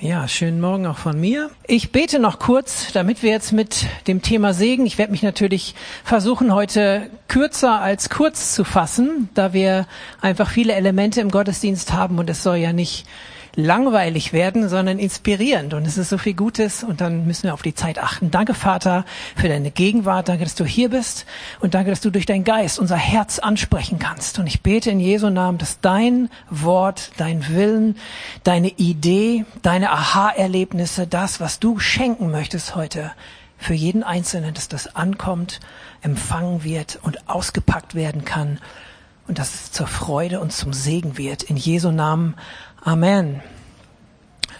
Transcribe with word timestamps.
Ja, 0.00 0.28
schönen 0.28 0.60
Morgen 0.60 0.86
auch 0.86 0.96
von 0.96 1.18
mir. 1.18 1.50
Ich 1.66 1.90
bete 1.90 2.20
noch 2.20 2.38
kurz, 2.38 2.92
damit 2.92 3.24
wir 3.24 3.32
jetzt 3.32 3.50
mit 3.50 3.86
dem 4.06 4.22
Thema 4.22 4.54
Segen, 4.54 4.86
ich 4.86 4.96
werde 4.96 5.10
mich 5.10 5.24
natürlich 5.24 5.74
versuchen, 6.04 6.54
heute 6.54 7.10
kürzer 7.26 7.80
als 7.80 8.08
kurz 8.08 8.54
zu 8.54 8.62
fassen, 8.62 9.28
da 9.34 9.52
wir 9.52 9.88
einfach 10.20 10.50
viele 10.50 10.74
Elemente 10.74 11.20
im 11.20 11.32
Gottesdienst 11.32 11.92
haben 11.92 12.20
und 12.20 12.30
es 12.30 12.44
soll 12.44 12.58
ja 12.58 12.72
nicht 12.72 13.08
langweilig 13.58 14.32
werden, 14.32 14.68
sondern 14.68 15.00
inspirierend. 15.00 15.74
Und 15.74 15.84
es 15.84 15.98
ist 15.98 16.10
so 16.10 16.16
viel 16.16 16.34
Gutes 16.34 16.84
und 16.84 17.00
dann 17.00 17.26
müssen 17.26 17.42
wir 17.44 17.54
auf 17.54 17.62
die 17.62 17.74
Zeit 17.74 17.98
achten. 17.98 18.30
Danke, 18.30 18.54
Vater, 18.54 19.04
für 19.34 19.48
deine 19.48 19.72
Gegenwart. 19.72 20.28
Danke, 20.28 20.44
dass 20.44 20.54
du 20.54 20.64
hier 20.64 20.90
bist 20.90 21.26
und 21.58 21.74
danke, 21.74 21.90
dass 21.90 22.00
du 22.00 22.10
durch 22.10 22.24
deinen 22.24 22.44
Geist 22.44 22.78
unser 22.78 22.96
Herz 22.96 23.40
ansprechen 23.40 23.98
kannst. 23.98 24.38
Und 24.38 24.46
ich 24.46 24.62
bete 24.62 24.92
in 24.92 25.00
Jesu 25.00 25.28
Namen, 25.28 25.58
dass 25.58 25.80
dein 25.80 26.30
Wort, 26.48 27.10
dein 27.16 27.48
Willen, 27.48 27.96
deine 28.44 28.68
Idee, 28.68 29.44
deine 29.62 29.90
Aha-Erlebnisse, 29.90 31.08
das, 31.08 31.40
was 31.40 31.58
du 31.58 31.80
schenken 31.80 32.30
möchtest 32.30 32.76
heute, 32.76 33.10
für 33.60 33.74
jeden 33.74 34.04
Einzelnen, 34.04 34.54
dass 34.54 34.68
das 34.68 34.94
ankommt, 34.94 35.58
empfangen 36.00 36.62
wird 36.62 37.00
und 37.02 37.28
ausgepackt 37.28 37.96
werden 37.96 38.24
kann 38.24 38.60
und 39.28 39.38
dass 39.38 39.54
es 39.54 39.72
zur 39.72 39.86
Freude 39.86 40.40
und 40.40 40.52
zum 40.52 40.72
Segen 40.72 41.18
wird. 41.18 41.42
In 41.44 41.56
Jesu 41.56 41.90
Namen. 41.90 42.34
Amen. 42.82 43.42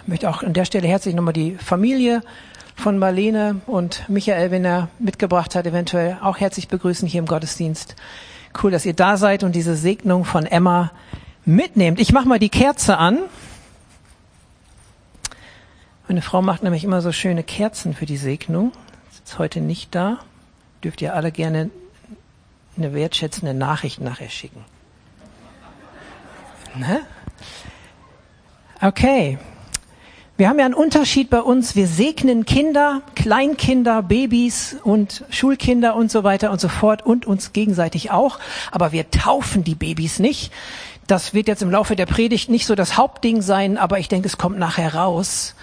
Ich 0.02 0.08
möchte 0.08 0.30
auch 0.30 0.42
an 0.42 0.52
der 0.52 0.66
Stelle 0.66 0.86
herzlich 0.86 1.14
nochmal 1.14 1.32
die 1.32 1.56
Familie 1.56 2.22
von 2.76 2.98
Marlene 2.98 3.60
und 3.66 4.08
Michael, 4.08 4.50
wenn 4.50 4.64
er 4.64 4.88
mitgebracht 4.98 5.54
hat, 5.54 5.66
eventuell 5.66 6.18
auch 6.22 6.38
herzlich 6.38 6.68
begrüßen 6.68 7.08
hier 7.08 7.18
im 7.18 7.26
Gottesdienst. 7.26 7.96
Cool, 8.62 8.70
dass 8.70 8.86
ihr 8.86 8.94
da 8.94 9.16
seid 9.16 9.42
und 9.42 9.56
diese 9.56 9.74
Segnung 9.74 10.24
von 10.24 10.46
Emma 10.46 10.92
mitnehmt. 11.44 11.98
Ich 11.98 12.12
mache 12.12 12.28
mal 12.28 12.38
die 12.38 12.48
Kerze 12.48 12.98
an. 12.98 13.18
Meine 16.06 16.22
Frau 16.22 16.40
macht 16.40 16.62
nämlich 16.62 16.84
immer 16.84 17.02
so 17.02 17.12
schöne 17.12 17.42
Kerzen 17.42 17.94
für 17.94 18.06
die 18.06 18.16
Segnung. 18.16 18.72
Ist 19.24 19.38
heute 19.38 19.60
nicht 19.60 19.94
da. 19.94 20.18
Dürft 20.84 21.02
ihr 21.02 21.14
alle 21.14 21.32
gerne 21.32 21.70
eine 22.78 22.94
wertschätzende 22.94 23.54
Nachricht 23.54 24.00
nachher 24.00 24.30
schicken. 24.30 24.64
Ne? 26.76 27.00
Okay. 28.80 29.38
Wir 30.36 30.48
haben 30.48 30.60
ja 30.60 30.66
einen 30.66 30.74
Unterschied 30.74 31.30
bei 31.30 31.40
uns. 31.40 31.74
Wir 31.74 31.88
segnen 31.88 32.44
Kinder, 32.44 33.02
Kleinkinder, 33.16 34.04
Babys 34.04 34.76
und 34.84 35.24
Schulkinder 35.30 35.96
und 35.96 36.12
so 36.12 36.22
weiter 36.22 36.52
und 36.52 36.60
so 36.60 36.68
fort 36.68 37.04
und 37.04 37.26
uns 37.26 37.52
gegenseitig 37.52 38.12
auch. 38.12 38.38
Aber 38.70 38.92
wir 38.92 39.10
taufen 39.10 39.64
die 39.64 39.74
Babys 39.74 40.20
nicht. 40.20 40.52
Das 41.08 41.34
wird 41.34 41.48
jetzt 41.48 41.62
im 41.62 41.72
Laufe 41.72 41.96
der 41.96 42.06
Predigt 42.06 42.50
nicht 42.50 42.66
so 42.66 42.76
das 42.76 42.96
Hauptding 42.96 43.42
sein, 43.42 43.78
aber 43.78 43.98
ich 43.98 44.08
denke, 44.08 44.28
es 44.28 44.38
kommt 44.38 44.58
nachher 44.58 44.94
raus, 44.94 45.56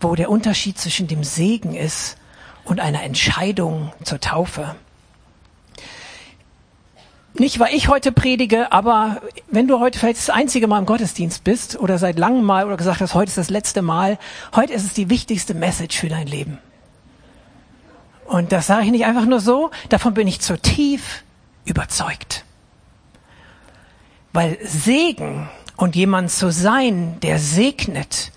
wo 0.00 0.14
der 0.14 0.28
Unterschied 0.28 0.76
zwischen 0.76 1.06
dem 1.06 1.24
Segen 1.24 1.74
ist 1.74 2.18
und 2.64 2.80
einer 2.80 3.04
Entscheidung 3.04 3.92
zur 4.04 4.20
Taufe. 4.20 4.74
Nicht, 7.38 7.60
weil 7.60 7.72
ich 7.72 7.86
heute 7.86 8.10
predige, 8.10 8.72
aber 8.72 9.22
wenn 9.48 9.68
du 9.68 9.78
heute 9.78 9.98
vielleicht 9.98 10.18
das 10.18 10.30
einzige 10.30 10.66
Mal 10.66 10.80
im 10.80 10.86
Gottesdienst 10.86 11.44
bist 11.44 11.78
oder 11.78 11.96
seit 11.96 12.18
langem 12.18 12.44
Mal 12.44 12.66
oder 12.66 12.76
gesagt 12.76 13.00
hast, 13.00 13.14
heute 13.14 13.28
ist 13.28 13.38
das 13.38 13.48
letzte 13.48 13.80
Mal, 13.80 14.18
heute 14.56 14.72
ist 14.72 14.84
es 14.84 14.92
die 14.92 15.08
wichtigste 15.08 15.54
Message 15.54 15.98
für 15.98 16.08
dein 16.08 16.26
Leben. 16.26 16.58
Und 18.26 18.50
das 18.50 18.66
sage 18.66 18.86
ich 18.86 18.90
nicht 18.90 19.04
einfach 19.04 19.24
nur 19.24 19.38
so, 19.38 19.70
davon 19.88 20.14
bin 20.14 20.26
ich 20.26 20.40
zutiefst 20.40 21.22
überzeugt. 21.64 22.44
Weil 24.32 24.58
Segen 24.62 25.48
und 25.76 25.94
jemand 25.94 26.32
zu 26.32 26.50
sein, 26.50 27.20
der 27.20 27.38
segnet, 27.38 28.32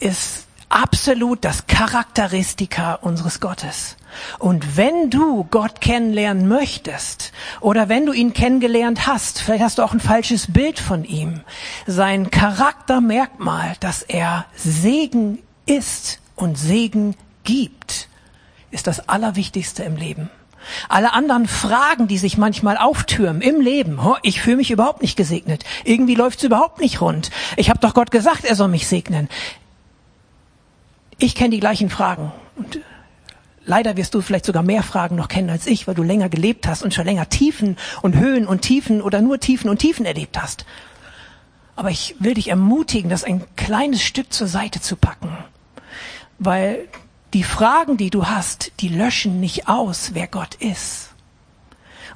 ist 0.00 0.46
absolut 0.72 1.44
das 1.44 1.66
Charakteristika 1.66 2.94
unseres 2.94 3.40
Gottes. 3.40 3.96
Und 4.38 4.76
wenn 4.76 5.10
du 5.10 5.44
Gott 5.44 5.80
kennenlernen 5.80 6.48
möchtest 6.48 7.32
oder 7.60 7.88
wenn 7.88 8.06
du 8.06 8.12
ihn 8.12 8.32
kennengelernt 8.32 9.06
hast, 9.06 9.40
vielleicht 9.40 9.62
hast 9.62 9.78
du 9.78 9.82
auch 9.82 9.92
ein 9.92 10.00
falsches 10.00 10.52
Bild 10.52 10.78
von 10.78 11.04
ihm, 11.04 11.40
sein 11.86 12.30
Charaktermerkmal, 12.30 13.76
dass 13.80 14.02
er 14.02 14.46
Segen 14.56 15.38
ist 15.66 16.20
und 16.36 16.58
Segen 16.58 17.16
gibt, 17.44 18.08
ist 18.70 18.86
das 18.86 19.08
Allerwichtigste 19.08 19.82
im 19.82 19.96
Leben. 19.96 20.30
Alle 20.88 21.12
anderen 21.12 21.48
Fragen, 21.48 22.06
die 22.06 22.18
sich 22.18 22.38
manchmal 22.38 22.76
auftürmen 22.76 23.42
im 23.42 23.60
Leben, 23.60 23.98
ich 24.22 24.40
fühle 24.40 24.56
mich 24.56 24.70
überhaupt 24.70 25.02
nicht 25.02 25.16
gesegnet, 25.16 25.64
irgendwie 25.84 26.14
läuft 26.14 26.38
es 26.38 26.44
überhaupt 26.44 26.80
nicht 26.80 27.00
rund, 27.00 27.30
ich 27.56 27.68
habe 27.68 27.80
doch 27.80 27.94
Gott 27.94 28.10
gesagt, 28.10 28.44
er 28.44 28.54
soll 28.54 28.68
mich 28.68 28.86
segnen. 28.86 29.28
Ich 31.22 31.36
kenne 31.36 31.50
die 31.50 31.60
gleichen 31.60 31.88
Fragen 31.88 32.32
und 32.56 32.80
Leider 33.64 33.96
wirst 33.96 34.14
du 34.14 34.20
vielleicht 34.22 34.44
sogar 34.44 34.64
mehr 34.64 34.82
Fragen 34.82 35.14
noch 35.14 35.28
kennen 35.28 35.48
als 35.48 35.68
ich, 35.68 35.86
weil 35.86 35.94
du 35.94 36.02
länger 36.02 36.28
gelebt 36.28 36.66
hast 36.66 36.82
und 36.82 36.92
schon 36.92 37.04
länger 37.04 37.28
Tiefen 37.28 37.76
und 38.02 38.16
Höhen 38.16 38.44
und 38.44 38.62
Tiefen 38.62 39.00
oder 39.00 39.20
nur 39.20 39.38
Tiefen 39.38 39.70
und 39.70 39.78
Tiefen 39.78 40.04
erlebt 40.04 40.42
hast. 40.42 40.66
Aber 41.76 41.88
ich 41.88 42.16
will 42.18 42.34
dich 42.34 42.48
ermutigen, 42.48 43.08
das 43.08 43.22
ein 43.22 43.44
kleines 43.54 44.02
Stück 44.02 44.32
zur 44.32 44.48
Seite 44.48 44.80
zu 44.80 44.96
packen, 44.96 45.28
weil 46.40 46.88
die 47.34 47.44
Fragen, 47.44 47.96
die 47.96 48.10
du 48.10 48.26
hast, 48.26 48.72
die 48.80 48.88
löschen 48.88 49.38
nicht 49.38 49.68
aus, 49.68 50.10
wer 50.14 50.26
Gott 50.26 50.56
ist. 50.56 51.11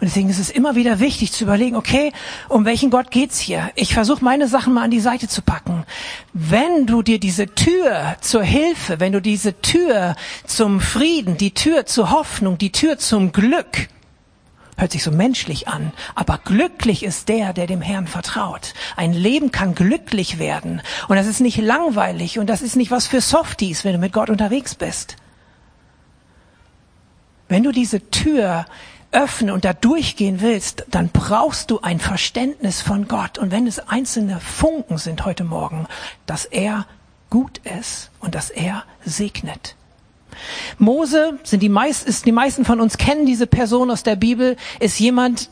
Und 0.00 0.08
deswegen 0.08 0.28
ist 0.28 0.38
es 0.38 0.50
immer 0.50 0.74
wieder 0.74 1.00
wichtig 1.00 1.32
zu 1.32 1.44
überlegen, 1.44 1.76
okay, 1.76 2.12
um 2.48 2.64
welchen 2.64 2.90
Gott 2.90 3.10
geht's 3.10 3.38
hier? 3.38 3.70
Ich 3.74 3.94
versuche 3.94 4.22
meine 4.22 4.46
Sachen 4.46 4.74
mal 4.74 4.82
an 4.82 4.90
die 4.90 5.00
Seite 5.00 5.26
zu 5.26 5.40
packen. 5.40 5.84
Wenn 6.34 6.86
du 6.86 7.02
dir 7.02 7.18
diese 7.18 7.54
Tür 7.54 8.16
zur 8.20 8.42
Hilfe, 8.42 9.00
wenn 9.00 9.12
du 9.12 9.22
diese 9.22 9.60
Tür 9.62 10.14
zum 10.46 10.80
Frieden, 10.80 11.38
die 11.38 11.54
Tür 11.54 11.86
zur 11.86 12.10
Hoffnung, 12.10 12.58
die 12.58 12.72
Tür 12.72 12.98
zum 12.98 13.32
Glück, 13.32 13.88
hört 14.76 14.92
sich 14.92 15.02
so 15.02 15.10
menschlich 15.10 15.68
an, 15.68 15.92
aber 16.14 16.38
glücklich 16.44 17.02
ist 17.02 17.28
der, 17.30 17.52
der 17.52 17.66
dem 17.66 17.80
Herrn 17.80 18.06
vertraut. 18.06 18.74
Ein 18.96 19.14
Leben 19.14 19.50
kann 19.50 19.74
glücklich 19.74 20.38
werden 20.38 20.82
und 21.08 21.16
das 21.16 21.26
ist 21.26 21.40
nicht 21.40 21.56
langweilig 21.56 22.38
und 22.38 22.48
das 22.48 22.60
ist 22.60 22.76
nicht 22.76 22.90
was 22.90 23.06
für 23.06 23.22
Softies, 23.22 23.84
wenn 23.84 23.94
du 23.94 23.98
mit 23.98 24.12
Gott 24.12 24.28
unterwegs 24.28 24.74
bist. 24.74 25.16
Wenn 27.48 27.62
du 27.62 27.72
diese 27.72 28.10
Tür 28.10 28.66
öffnen 29.12 29.52
und 29.52 29.64
da 29.64 29.72
durchgehen 29.72 30.40
willst, 30.40 30.84
dann 30.90 31.08
brauchst 31.08 31.70
du 31.70 31.80
ein 31.80 32.00
Verständnis 32.00 32.82
von 32.82 33.08
Gott. 33.08 33.38
Und 33.38 33.50
wenn 33.50 33.66
es 33.66 33.78
einzelne 33.78 34.40
Funken 34.40 34.98
sind 34.98 35.24
heute 35.24 35.44
Morgen, 35.44 35.86
dass 36.26 36.44
er 36.44 36.86
gut 37.30 37.58
ist 37.58 38.10
und 38.20 38.34
dass 38.34 38.50
er 38.50 38.84
segnet. 39.04 39.76
Mose 40.78 41.38
sind 41.44 41.62
die 41.62 41.68
meisten, 41.68 42.08
ist, 42.08 42.26
die 42.26 42.32
meisten 42.32 42.64
von 42.64 42.80
uns 42.80 42.98
kennen 42.98 43.26
diese 43.26 43.46
Person 43.46 43.90
aus 43.90 44.02
der 44.02 44.16
Bibel, 44.16 44.56
ist 44.80 44.98
jemand, 44.98 45.48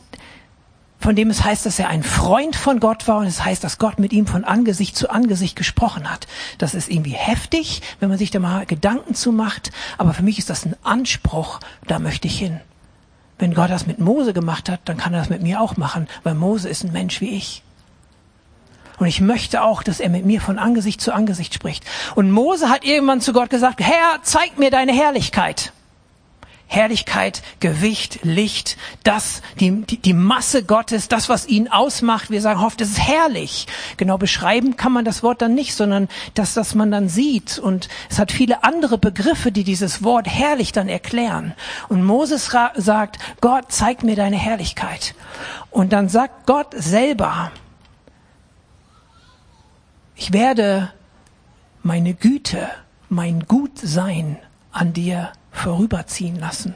von 0.99 1.15
dem 1.15 1.29
es 1.29 1.43
heißt, 1.43 1.65
dass 1.65 1.79
er 1.79 1.89
ein 1.89 2.03
Freund 2.03 2.55
von 2.55 2.79
Gott 2.79 3.07
war 3.07 3.19
und 3.19 3.27
es 3.27 3.43
heißt, 3.43 3.63
dass 3.63 3.77
Gott 3.77 3.99
mit 3.99 4.13
ihm 4.13 4.27
von 4.27 4.43
Angesicht 4.43 4.95
zu 4.95 5.09
Angesicht 5.09 5.55
gesprochen 5.55 6.09
hat. 6.09 6.27
Das 6.57 6.73
ist 6.73 6.89
irgendwie 6.89 7.11
heftig, 7.11 7.81
wenn 7.99 8.09
man 8.09 8.17
sich 8.17 8.31
da 8.31 8.39
mal 8.39 8.65
Gedanken 8.65 9.13
zu 9.13 9.31
macht, 9.31 9.71
aber 9.97 10.13
für 10.13 10.23
mich 10.23 10.39
ist 10.39 10.49
das 10.49 10.65
ein 10.65 10.75
Anspruch, 10.83 11.59
da 11.87 11.99
möchte 11.99 12.27
ich 12.27 12.39
hin. 12.39 12.59
Wenn 13.37 13.53
Gott 13.53 13.69
das 13.69 13.85
mit 13.85 13.99
Mose 13.99 14.33
gemacht 14.33 14.69
hat, 14.69 14.79
dann 14.85 14.97
kann 14.97 15.13
er 15.13 15.19
das 15.19 15.29
mit 15.29 15.41
mir 15.41 15.59
auch 15.59 15.77
machen, 15.77 16.07
weil 16.23 16.35
Mose 16.35 16.69
ist 16.69 16.83
ein 16.83 16.93
Mensch 16.93 17.19
wie 17.21 17.35
ich. 17.35 17.63
Und 18.97 19.07
ich 19.07 19.19
möchte 19.19 19.61
auch, 19.61 19.83
dass 19.83 19.99
er 19.99 20.09
mit 20.09 20.25
mir 20.25 20.39
von 20.39 20.57
Angesicht 20.57 21.01
zu 21.01 21.13
Angesicht 21.13 21.53
spricht. 21.53 21.83
Und 22.15 22.31
Mose 22.31 22.69
hat 22.69 22.85
irgendwann 22.85 23.19
zu 23.19 23.33
Gott 23.33 23.49
gesagt, 23.49 23.81
Herr, 23.81 24.19
zeig 24.21 24.57
mir 24.57 24.71
deine 24.71 24.93
Herrlichkeit. 24.93 25.73
Herrlichkeit, 26.67 27.43
Gewicht, 27.59 28.19
Licht, 28.23 28.77
das, 29.03 29.41
die, 29.59 29.83
die, 29.83 29.97
die 29.97 30.13
Masse 30.13 30.63
Gottes, 30.63 31.07
das, 31.07 31.29
was 31.29 31.47
ihn 31.47 31.67
ausmacht. 31.67 32.31
Wir 32.31 32.41
sagen 32.41 32.59
oft, 32.59 32.81
das 32.81 32.89
ist 32.89 32.99
herrlich. 32.99 33.67
Genau 33.97 34.17
beschreiben 34.17 34.75
kann 34.75 34.91
man 34.91 35.05
das 35.05 35.21
Wort 35.21 35.41
dann 35.41 35.53
nicht, 35.53 35.75
sondern 35.75 36.07
das, 36.33 36.53
das 36.53 36.73
man 36.73 36.91
dann 36.91 37.07
sieht. 37.07 37.59
Und 37.59 37.87
es 38.09 38.19
hat 38.19 38.31
viele 38.31 38.63
andere 38.63 38.97
Begriffe, 38.97 39.51
die 39.51 39.63
dieses 39.63 40.03
Wort 40.03 40.27
herrlich 40.27 40.71
dann 40.71 40.89
erklären. 40.89 41.53
Und 41.87 42.03
Moses 42.03 42.45
sagt, 42.75 43.19
Gott, 43.41 43.65
zeig 43.69 44.03
mir 44.03 44.15
deine 44.15 44.37
Herrlichkeit. 44.37 45.13
Und 45.69 45.93
dann 45.93 46.09
sagt 46.09 46.47
Gott 46.47 46.73
selber, 46.75 47.51
ich 50.15 50.33
werde 50.33 50.91
meine 51.83 52.13
Güte, 52.13 52.69
mein 53.09 53.41
Gutsein 53.41 54.37
an 54.71 54.93
dir 54.93 55.31
vorüberziehen 55.55 56.39
lassen. 56.39 56.75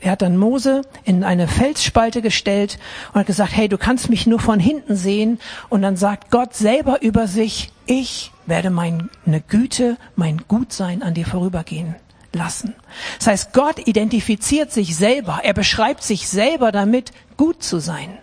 Er 0.00 0.12
hat 0.12 0.22
dann 0.22 0.36
Mose 0.36 0.82
in 1.04 1.24
eine 1.24 1.48
Felsspalte 1.48 2.22
gestellt 2.22 2.78
und 3.12 3.20
hat 3.20 3.26
gesagt, 3.26 3.56
hey, 3.56 3.68
du 3.68 3.78
kannst 3.78 4.10
mich 4.10 4.26
nur 4.26 4.38
von 4.38 4.60
hinten 4.60 4.94
sehen. 4.94 5.40
Und 5.68 5.82
dann 5.82 5.96
sagt 5.96 6.30
Gott 6.30 6.54
selber 6.54 7.02
über 7.02 7.26
sich, 7.26 7.72
ich 7.86 8.30
werde 8.46 8.70
meine 8.70 9.08
Güte, 9.48 9.96
mein 10.14 10.42
Gutsein 10.46 11.02
an 11.02 11.14
dir 11.14 11.26
vorübergehen 11.26 11.96
lassen. 12.32 12.74
Das 13.18 13.26
heißt, 13.26 13.52
Gott 13.52 13.86
identifiziert 13.86 14.70
sich 14.70 14.96
selber. 14.96 15.40
Er 15.42 15.54
beschreibt 15.54 16.02
sich 16.02 16.28
selber 16.28 16.70
damit, 16.70 17.12
gut 17.36 17.62
zu 17.62 17.80
sein. 17.80 18.18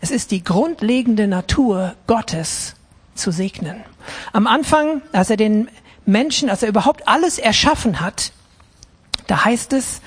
Es 0.00 0.10
ist 0.10 0.30
die 0.30 0.44
grundlegende 0.44 1.26
Natur 1.26 1.96
Gottes 2.06 2.76
zu 3.18 3.30
segnen. 3.30 3.84
Am 4.32 4.46
Anfang, 4.46 5.02
als 5.12 5.30
er 5.30 5.36
den 5.36 5.68
Menschen, 6.06 6.48
als 6.48 6.62
er 6.62 6.68
überhaupt 6.68 7.06
alles 7.06 7.38
erschaffen 7.38 8.00
hat, 8.00 8.32
da 9.26 9.44
heißt 9.44 9.72
es 9.74 10.00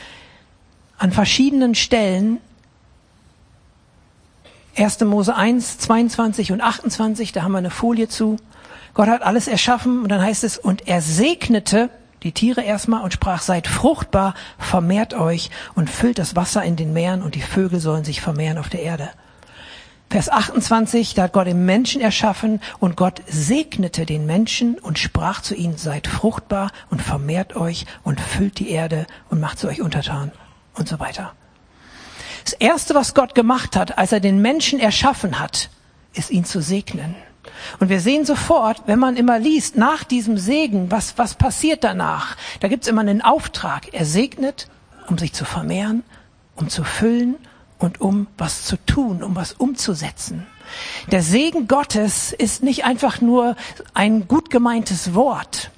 an 0.98 1.12
verschiedenen 1.12 1.76
Stellen, 1.76 2.40
1. 4.78 5.02
Mose 5.02 5.36
1, 5.36 5.80
22 5.80 6.52
und 6.52 6.62
28, 6.62 7.32
da 7.32 7.44
haben 7.44 7.52
wir 7.52 7.58
eine 7.58 7.70
Folie 7.70 8.08
zu. 8.08 8.38
Gott 8.94 9.08
hat 9.08 9.22
alles 9.22 9.48
erschaffen 9.48 10.02
und 10.02 10.10
dann 10.10 10.22
heißt 10.22 10.44
es, 10.44 10.58
und 10.58 10.88
er 10.88 11.02
segnete 11.02 11.90
die 12.24 12.32
Tiere 12.32 12.62
erstmal 12.62 13.04
und 13.04 13.14
sprach, 13.14 13.42
seid 13.42 13.68
fruchtbar, 13.68 14.36
vermehrt 14.58 15.14
euch 15.14 15.50
und 15.76 15.90
füllt 15.90 16.20
das 16.20 16.36
Wasser 16.36 16.64
in 16.64 16.76
den 16.76 16.94
Meeren 16.94 17.22
und 17.22 17.36
die 17.36 17.42
Vögel 17.42 17.80
sollen 17.80 18.04
sich 18.04 18.22
vermehren 18.22 18.58
auf 18.58 18.70
der 18.70 18.84
Erde. 18.84 19.10
Vers 20.12 20.28
28, 20.28 21.14
da 21.14 21.24
hat 21.24 21.32
Gott 21.32 21.48
den 21.48 21.64
Menschen 21.66 22.02
erschaffen 22.02 22.60
und 22.80 22.98
Gott 22.98 23.22
segnete 23.30 24.06
den 24.06 24.26
Menschen 24.26 24.78
und 24.78 25.00
sprach 25.00 25.42
zu 25.42 25.56
ihnen, 25.56 25.78
seid 25.78 26.06
fruchtbar 26.06 26.74
und 26.90 27.02
vermehrt 27.02 27.56
euch 27.56 27.86
und 28.04 28.20
füllt 28.20 28.60
die 28.60 28.72
Erde 28.72 29.08
und 29.30 29.40
macht 29.40 29.60
sie 29.60 29.70
euch 29.70 29.80
untertan 29.80 30.34
und 30.74 30.90
so 30.90 31.00
weiter. 31.00 31.32
Das 32.44 32.52
erste, 32.52 32.94
was 32.94 33.14
Gott 33.14 33.36
gemacht 33.36 33.78
hat, 33.78 33.98
als 33.98 34.12
er 34.12 34.20
den 34.20 34.42
Menschen 34.42 34.82
erschaffen 34.82 35.40
hat, 35.40 35.70
ist 36.14 36.30
ihn 36.30 36.44
zu 36.44 36.62
segnen. 36.62 37.16
Und 37.80 37.88
wir 37.88 38.02
sehen 38.02 38.26
sofort, 38.26 38.84
wenn 38.88 39.00
man 39.00 39.16
immer 39.16 39.40
liest, 39.40 39.78
nach 39.78 40.04
diesem 40.04 40.38
Segen, 40.38 40.92
was, 40.92 41.18
was 41.18 41.36
passiert 41.36 41.86
danach? 41.86 42.36
Da 42.60 42.68
gibt's 42.68 42.90
immer 42.90 43.00
einen 43.00 43.22
Auftrag. 43.22 43.94
Er 43.94 44.04
segnet, 44.04 44.68
um 45.08 45.18
sich 45.18 45.32
zu 45.32 45.46
vermehren, 45.46 46.04
um 46.58 46.68
zu 46.68 46.84
füllen 46.84 47.38
und 47.82 48.00
um 48.00 48.28
was 48.38 48.64
zu 48.64 48.78
tun, 48.86 49.24
um 49.24 49.36
was 49.36 49.54
umzusetzen. 49.54 50.46
Der 51.12 51.22
Segen 51.22 51.68
Gottes 51.68 52.32
ist 52.32 52.64
nicht 52.64 52.86
einfach 52.86 53.22
nur 53.22 53.56
ein 53.94 54.28
gut 54.28 54.50
gemeintes 54.50 55.14
Wort. 55.14 55.72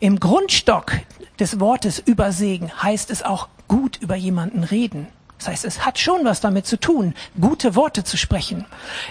Im 0.00 0.20
Grundstock 0.20 0.92
des 1.38 1.60
Wortes 1.60 1.98
über 1.98 2.32
Segen 2.32 2.70
heißt 2.82 3.10
es 3.10 3.22
auch 3.22 3.48
gut 3.68 3.96
über 3.98 4.16
jemanden 4.16 4.64
reden. 4.64 5.06
Das 5.38 5.46
heißt, 5.46 5.64
es 5.66 5.86
hat 5.86 6.00
schon 6.00 6.24
was 6.24 6.40
damit 6.40 6.66
zu 6.66 6.80
tun, 6.80 7.14
gute 7.40 7.76
Worte 7.76 8.02
zu 8.02 8.16
sprechen. 8.16 8.64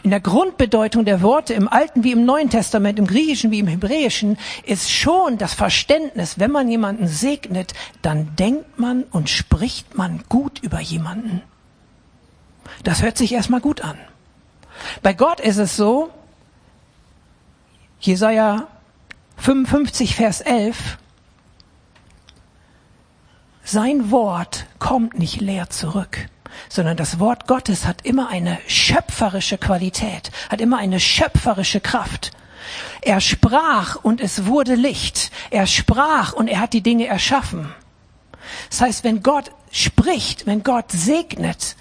In 0.03 0.09
der 0.09 0.19
Grundbedeutung 0.19 1.05
der 1.05 1.21
Worte 1.21 1.53
im 1.53 1.69
Alten 1.69 2.03
wie 2.03 2.11
im 2.11 2.25
Neuen 2.25 2.49
Testament, 2.49 2.99
im 2.99 3.07
Griechischen 3.07 3.49
wie 3.49 3.59
im 3.59 3.67
Hebräischen, 3.67 4.37
ist 4.65 4.91
schon 4.91 5.37
das 5.37 5.53
Verständnis, 5.53 6.37
wenn 6.37 6.51
man 6.51 6.69
jemanden 6.69 7.07
segnet, 7.07 7.73
dann 8.01 8.35
denkt 8.35 8.77
man 8.77 9.03
und 9.03 9.29
spricht 9.29 9.97
man 9.97 10.21
gut 10.27 10.59
über 10.59 10.81
jemanden. 10.81 11.41
Das 12.83 13.01
hört 13.01 13.17
sich 13.17 13.33
erstmal 13.33 13.61
gut 13.61 13.81
an. 13.81 13.97
Bei 15.01 15.13
Gott 15.13 15.39
ist 15.39 15.57
es 15.57 15.75
so, 15.75 16.09
Jesaja 17.99 18.67
55, 19.37 20.15
Vers 20.15 20.41
11, 20.41 20.97
sein 23.63 24.11
Wort 24.11 24.65
kommt 24.79 25.19
nicht 25.19 25.41
leer 25.41 25.69
zurück, 25.69 26.29
sondern 26.69 26.95
das 26.95 27.19
Wort 27.19 27.47
Gottes 27.47 27.85
hat 27.85 28.05
immer 28.05 28.29
eine 28.29 28.59
schöpferische 28.67 29.57
Qualität, 29.57 30.31
hat 30.49 30.61
immer 30.61 30.77
eine 30.77 30.99
schöpferische 30.99 31.81
Kraft. 31.81 32.31
Er 33.01 33.21
sprach 33.21 33.95
und 33.95 34.21
es 34.21 34.45
wurde 34.45 34.75
Licht. 34.75 35.31
Er 35.49 35.67
sprach 35.67 36.33
und 36.33 36.47
er 36.47 36.59
hat 36.59 36.73
die 36.73 36.81
Dinge 36.81 37.07
erschaffen. 37.07 37.73
Das 38.69 38.81
heißt, 38.81 39.03
wenn 39.03 39.23
Gott 39.23 39.51
spricht, 39.71 40.45
wenn 40.45 40.63
Gott 40.63 40.91
segnet, 40.91 41.75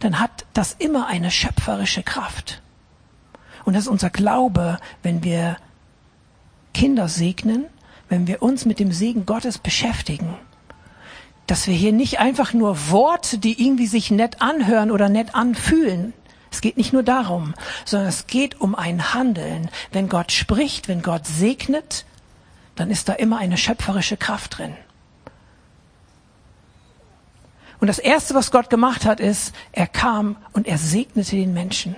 dann 0.00 0.20
hat 0.20 0.46
das 0.52 0.74
immer 0.78 1.06
eine 1.06 1.30
schöpferische 1.30 2.02
Kraft. 2.02 2.62
Und 3.64 3.74
das 3.74 3.84
ist 3.84 3.88
unser 3.88 4.10
Glaube, 4.10 4.78
wenn 5.02 5.22
wir 5.24 5.56
Kinder 6.72 7.08
segnen, 7.08 7.66
wenn 8.08 8.26
wir 8.26 8.42
uns 8.42 8.64
mit 8.64 8.78
dem 8.78 8.92
Segen 8.92 9.26
Gottes 9.26 9.58
beschäftigen 9.58 10.36
dass 11.48 11.66
wir 11.66 11.74
hier 11.74 11.92
nicht 11.92 12.20
einfach 12.20 12.52
nur 12.52 12.90
Worte, 12.90 13.38
die 13.38 13.64
irgendwie 13.64 13.86
sich 13.86 14.10
nett 14.10 14.40
anhören 14.40 14.90
oder 14.90 15.08
nett 15.08 15.34
anfühlen. 15.34 16.12
Es 16.50 16.60
geht 16.60 16.76
nicht 16.76 16.92
nur 16.92 17.02
darum, 17.02 17.54
sondern 17.84 18.08
es 18.08 18.26
geht 18.26 18.60
um 18.60 18.74
ein 18.74 19.14
Handeln. 19.14 19.70
Wenn 19.90 20.08
Gott 20.08 20.30
spricht, 20.30 20.88
wenn 20.88 21.02
Gott 21.02 21.26
segnet, 21.26 22.04
dann 22.76 22.90
ist 22.90 23.08
da 23.08 23.14
immer 23.14 23.38
eine 23.38 23.56
schöpferische 23.56 24.18
Kraft 24.18 24.58
drin. 24.58 24.74
Und 27.80 27.86
das 27.86 27.98
Erste, 27.98 28.34
was 28.34 28.50
Gott 28.50 28.70
gemacht 28.70 29.04
hat, 29.04 29.20
ist, 29.20 29.54
er 29.72 29.86
kam 29.86 30.36
und 30.52 30.66
er 30.66 30.78
segnete 30.78 31.36
den 31.36 31.52
Menschen. 31.52 31.96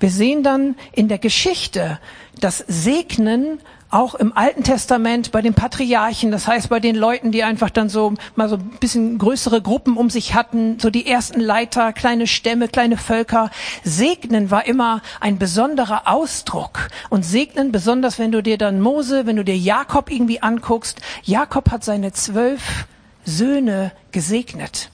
Wir 0.00 0.10
sehen 0.10 0.42
dann 0.42 0.76
in 0.92 1.08
der 1.08 1.18
Geschichte, 1.18 1.98
dass 2.40 2.58
Segnen 2.68 3.58
auch 3.92 4.14
im 4.14 4.34
Alten 4.34 4.62
Testament 4.62 5.32
bei 5.32 5.42
den 5.42 5.52
Patriarchen, 5.52 6.30
das 6.30 6.46
heißt 6.46 6.70
bei 6.70 6.80
den 6.80 6.96
Leuten, 6.96 7.30
die 7.30 7.44
einfach 7.44 7.68
dann 7.68 7.90
so 7.90 8.14
mal 8.36 8.48
so 8.48 8.56
ein 8.56 8.70
bisschen 8.80 9.18
größere 9.18 9.60
Gruppen 9.60 9.98
um 9.98 10.08
sich 10.08 10.34
hatten, 10.34 10.78
so 10.80 10.88
die 10.88 11.06
ersten 11.06 11.40
Leiter, 11.40 11.92
kleine 11.92 12.26
Stämme, 12.26 12.68
kleine 12.68 12.96
Völker. 12.96 13.50
Segnen 13.84 14.50
war 14.50 14.66
immer 14.66 15.02
ein 15.20 15.38
besonderer 15.38 16.02
Ausdruck. 16.06 16.88
Und 17.10 17.24
segnen, 17.24 17.70
besonders 17.70 18.18
wenn 18.18 18.32
du 18.32 18.42
dir 18.42 18.56
dann 18.56 18.80
Mose, 18.80 19.26
wenn 19.26 19.36
du 19.36 19.44
dir 19.44 19.58
Jakob 19.58 20.10
irgendwie 20.10 20.40
anguckst, 20.40 21.02
Jakob 21.22 21.70
hat 21.70 21.84
seine 21.84 22.12
zwölf 22.12 22.86
Söhne 23.24 23.92
gesegnet. 24.10 24.90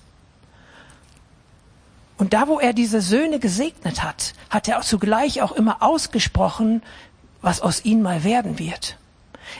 Und 2.16 2.32
da, 2.32 2.48
wo 2.48 2.58
er 2.58 2.72
diese 2.72 3.00
Söhne 3.00 3.38
gesegnet 3.38 4.02
hat, 4.02 4.34
hat 4.50 4.66
er 4.68 4.78
auch 4.78 4.84
zugleich 4.84 5.40
auch 5.40 5.52
immer 5.52 5.82
ausgesprochen, 5.82 6.82
was 7.40 7.60
aus 7.60 7.84
ihnen 7.84 8.02
mal 8.02 8.24
werden 8.24 8.58
wird. 8.58 8.98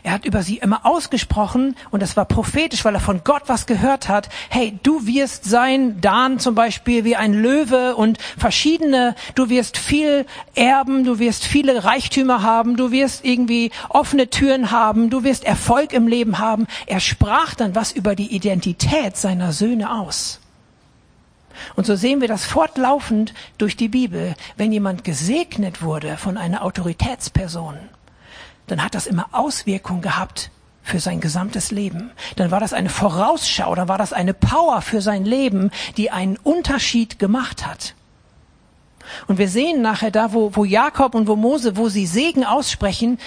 Er 0.02 0.12
hat 0.12 0.24
über 0.24 0.42
sie 0.42 0.58
immer 0.58 0.84
ausgesprochen 0.84 1.76
und 1.90 2.02
das 2.02 2.16
war 2.16 2.24
prophetisch, 2.24 2.84
weil 2.84 2.94
er 2.94 3.00
von 3.00 3.22
Gott 3.24 3.42
was 3.46 3.66
gehört 3.66 4.08
hat. 4.08 4.28
Hey, 4.48 4.78
du 4.82 5.06
wirst 5.06 5.44
sein, 5.44 6.00
Dan 6.00 6.38
zum 6.38 6.54
Beispiel, 6.54 7.04
wie 7.04 7.16
ein 7.16 7.34
Löwe 7.34 7.96
und 7.96 8.18
verschiedene, 8.36 9.14
du 9.34 9.48
wirst 9.48 9.76
viel 9.76 10.26
erben, 10.54 11.04
du 11.04 11.18
wirst 11.18 11.44
viele 11.44 11.84
Reichtümer 11.84 12.42
haben, 12.42 12.76
du 12.76 12.90
wirst 12.90 13.24
irgendwie 13.24 13.70
offene 13.88 14.30
Türen 14.30 14.70
haben, 14.70 15.10
du 15.10 15.24
wirst 15.24 15.44
Erfolg 15.44 15.92
im 15.92 16.08
Leben 16.08 16.38
haben. 16.38 16.66
Er 16.86 17.00
sprach 17.00 17.54
dann 17.54 17.74
was 17.74 17.92
über 17.92 18.14
die 18.14 18.34
Identität 18.34 19.16
seiner 19.16 19.52
Söhne 19.52 19.92
aus. 19.92 20.40
Und 21.74 21.86
so 21.86 21.96
sehen 21.96 22.20
wir 22.20 22.28
das 22.28 22.44
fortlaufend 22.44 23.34
durch 23.58 23.76
die 23.76 23.88
Bibel. 23.88 24.34
Wenn 24.56 24.72
jemand 24.72 25.04
gesegnet 25.04 25.82
wurde 25.82 26.16
von 26.16 26.36
einer 26.36 26.62
Autoritätsperson, 26.64 27.76
dann 28.70 28.82
hat 28.82 28.94
das 28.94 29.06
immer 29.06 29.26
Auswirkungen 29.32 30.02
gehabt 30.02 30.50
für 30.82 31.00
sein 31.00 31.20
gesamtes 31.20 31.70
Leben. 31.70 32.10
Dann 32.36 32.50
war 32.50 32.60
das 32.60 32.72
eine 32.72 32.88
Vorausschau, 32.88 33.74
dann 33.74 33.88
war 33.88 33.98
das 33.98 34.12
eine 34.12 34.34
Power 34.34 34.80
für 34.80 35.02
sein 35.02 35.24
Leben, 35.24 35.70
die 35.96 36.10
einen 36.10 36.36
Unterschied 36.36 37.18
gemacht 37.18 37.66
hat. 37.66 37.94
Und 39.26 39.38
wir 39.38 39.48
sehen 39.48 39.82
nachher 39.82 40.10
da, 40.10 40.32
wo, 40.32 40.54
wo 40.54 40.64
Jakob 40.64 41.14
und 41.14 41.28
wo 41.28 41.36
Mose, 41.36 41.76
wo 41.76 41.88
sie 41.88 42.06
Segen 42.06 42.44
aussprechen, 42.44 43.18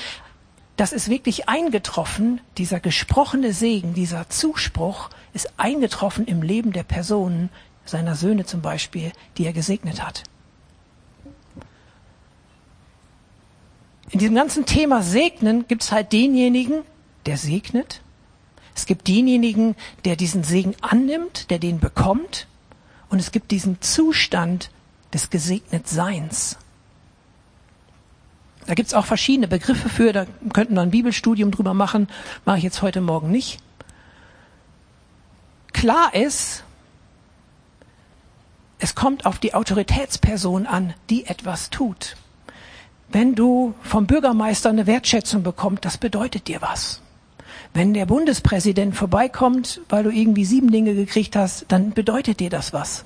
das 0.77 0.93
ist 0.93 1.10
wirklich 1.10 1.50
eingetroffen, 1.50 2.41
dieser 2.57 2.79
gesprochene 2.79 3.53
Segen, 3.53 3.93
dieser 3.93 4.29
Zuspruch 4.29 5.10
ist 5.33 5.51
eingetroffen 5.57 6.25
im 6.25 6.41
Leben 6.41 6.71
der 6.71 6.83
Personen, 6.83 7.50
seiner 7.86 8.15
Söhne 8.15 8.45
zum 8.45 8.62
Beispiel, 8.62 9.12
die 9.38 9.45
er 9.45 9.53
gesegnet 9.53 10.03
hat. 10.03 10.24
In 14.11 14.19
diesem 14.19 14.35
ganzen 14.35 14.65
Thema 14.65 15.01
Segnen 15.01 15.67
gibt 15.67 15.83
es 15.83 15.91
halt 15.91 16.11
denjenigen, 16.11 16.83
der 17.25 17.37
segnet. 17.37 18.01
Es 18.75 18.85
gibt 18.85 19.07
denjenigen, 19.07 19.75
der 20.05 20.15
diesen 20.15 20.43
Segen 20.43 20.75
annimmt, 20.81 21.49
der 21.49 21.59
den 21.59 21.79
bekommt. 21.79 22.47
Und 23.09 23.19
es 23.19 23.31
gibt 23.31 23.51
diesen 23.51 23.81
Zustand 23.81 24.69
des 25.13 25.29
Gesegnetseins. 25.29 26.57
Da 28.65 28.73
gibt 28.73 28.87
es 28.87 28.93
auch 28.93 29.05
verschiedene 29.05 29.47
Begriffe 29.47 29.89
für, 29.89 30.13
da 30.13 30.25
könnten 30.53 30.75
wir 30.75 30.81
ein 30.81 30.91
Bibelstudium 30.91 31.51
drüber 31.51 31.73
machen, 31.73 32.07
mache 32.45 32.59
ich 32.59 32.63
jetzt 32.63 32.81
heute 32.81 33.01
Morgen 33.01 33.31
nicht. 33.31 33.59
Klar 35.73 36.13
ist, 36.13 36.63
es 38.77 38.93
kommt 38.93 39.25
auf 39.25 39.39
die 39.39 39.53
Autoritätsperson 39.53 40.67
an, 40.67 40.93
die 41.09 41.25
etwas 41.25 41.69
tut. 41.69 42.17
Wenn 43.11 43.35
du 43.35 43.73
vom 43.81 44.07
Bürgermeister 44.07 44.69
eine 44.69 44.87
Wertschätzung 44.87 45.43
bekommst, 45.43 45.83
das 45.83 45.97
bedeutet 45.97 46.47
dir 46.47 46.61
was. 46.61 47.01
Wenn 47.73 47.93
der 47.93 48.05
Bundespräsident 48.05 48.95
vorbeikommt, 48.95 49.81
weil 49.89 50.03
du 50.03 50.09
irgendwie 50.09 50.45
sieben 50.45 50.71
Dinge 50.71 50.93
gekriegt 50.93 51.35
hast, 51.35 51.65
dann 51.69 51.91
bedeutet 51.91 52.39
dir 52.39 52.49
das 52.49 52.73
was. 52.73 53.05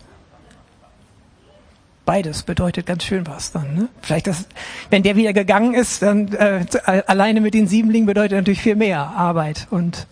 Beides 2.06 2.44
bedeutet 2.44 2.86
ganz 2.86 3.04
schön 3.04 3.26
was 3.26 3.52
dann. 3.52 3.74
Ne? 3.74 3.90
Vielleicht, 4.02 4.28
das, 4.28 4.46
wenn 4.92 5.02
der 5.02 5.16
wieder 5.16 5.34
gegangen 5.34 5.74
ist, 5.74 6.04
dann 6.04 6.32
äh, 6.34 6.66
alleine 7.08 7.42
mit 7.42 7.56
den 7.56 7.68
sieben 7.68 7.92
Dingen 7.92 8.06
bedeutet 8.06 8.38
natürlich 8.38 8.62
viel 8.62 8.76
mehr 8.76 9.00
Arbeit 9.00 9.68
und 9.72 10.06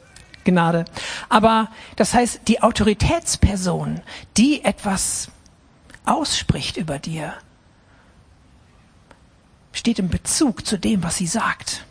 Gnade. 0.43 0.85
Aber 1.29 1.69
das 1.95 2.15
heißt, 2.15 2.41
die 2.47 2.63
Autoritätsperson, 2.63 4.01
die 4.37 4.63
etwas 4.63 5.29
ausspricht 6.05 6.77
über 6.77 6.97
dir, 6.97 7.33
steht 9.73 9.99
im 9.99 10.09
Bezug 10.09 10.65
zu 10.65 10.77
dem, 10.77 11.03
was 11.03 11.17
sie 11.17 11.27
sagt. 11.27 11.85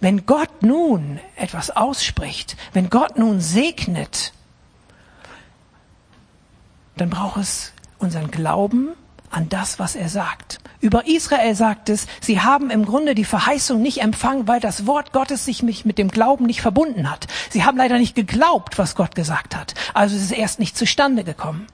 Wenn 0.00 0.26
Gott 0.26 0.62
nun 0.62 1.18
etwas 1.36 1.70
ausspricht, 1.70 2.56
wenn 2.72 2.88
Gott 2.90 3.18
nun 3.18 3.40
segnet, 3.40 4.32
dann 6.96 7.10
braucht 7.10 7.38
es 7.38 7.72
unseren 7.98 8.30
Glauben 8.30 8.90
an 9.30 9.48
das, 9.48 9.78
was 9.78 9.96
er 9.96 10.08
sagt. 10.08 10.60
Über 10.80 11.06
Israel 11.06 11.54
sagt 11.54 11.88
es, 11.88 12.06
sie 12.20 12.40
haben 12.40 12.70
im 12.70 12.84
Grunde 12.84 13.14
die 13.14 13.24
Verheißung 13.24 13.80
nicht 13.80 14.02
empfangen, 14.02 14.46
weil 14.48 14.60
das 14.60 14.86
Wort 14.86 15.12
Gottes 15.12 15.44
sich 15.44 15.62
mit 15.62 15.96
dem 15.96 16.08
Glauben 16.08 16.44
nicht 16.44 16.60
verbunden 16.60 17.10
hat. 17.10 17.28
Sie 17.50 17.64
haben 17.64 17.78
leider 17.78 17.98
nicht 17.98 18.14
geglaubt, 18.14 18.78
was 18.78 18.94
Gott 18.94 19.14
gesagt 19.14 19.56
hat. 19.56 19.74
Also 19.94 20.16
ist 20.16 20.22
es 20.22 20.30
erst 20.32 20.58
nicht 20.58 20.76
zustande 20.76 21.24
gekommen. 21.24 21.66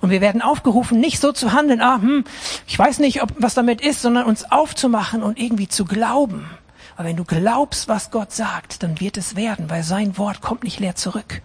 Und 0.00 0.10
wir 0.10 0.20
werden 0.20 0.42
aufgerufen, 0.42 1.00
nicht 1.00 1.20
so 1.20 1.32
zu 1.32 1.52
handeln, 1.52 1.80
ah, 1.80 2.00
hm, 2.00 2.24
ich 2.66 2.78
weiß 2.78 2.98
nicht, 2.98 3.22
ob, 3.22 3.32
was 3.38 3.54
damit 3.54 3.80
ist, 3.80 4.02
sondern 4.02 4.24
uns 4.24 4.50
aufzumachen 4.50 5.22
und 5.22 5.38
irgendwie 5.38 5.68
zu 5.68 5.84
glauben. 5.84 6.48
Aber 6.96 7.08
wenn 7.08 7.16
du 7.16 7.24
glaubst, 7.24 7.88
was 7.88 8.10
Gott 8.10 8.32
sagt, 8.32 8.82
dann 8.82 9.00
wird 9.00 9.16
es 9.16 9.36
werden, 9.36 9.70
weil 9.70 9.82
sein 9.82 10.18
Wort 10.18 10.40
kommt 10.40 10.64
nicht 10.64 10.80
leer 10.80 10.96
zurück. 10.96 11.42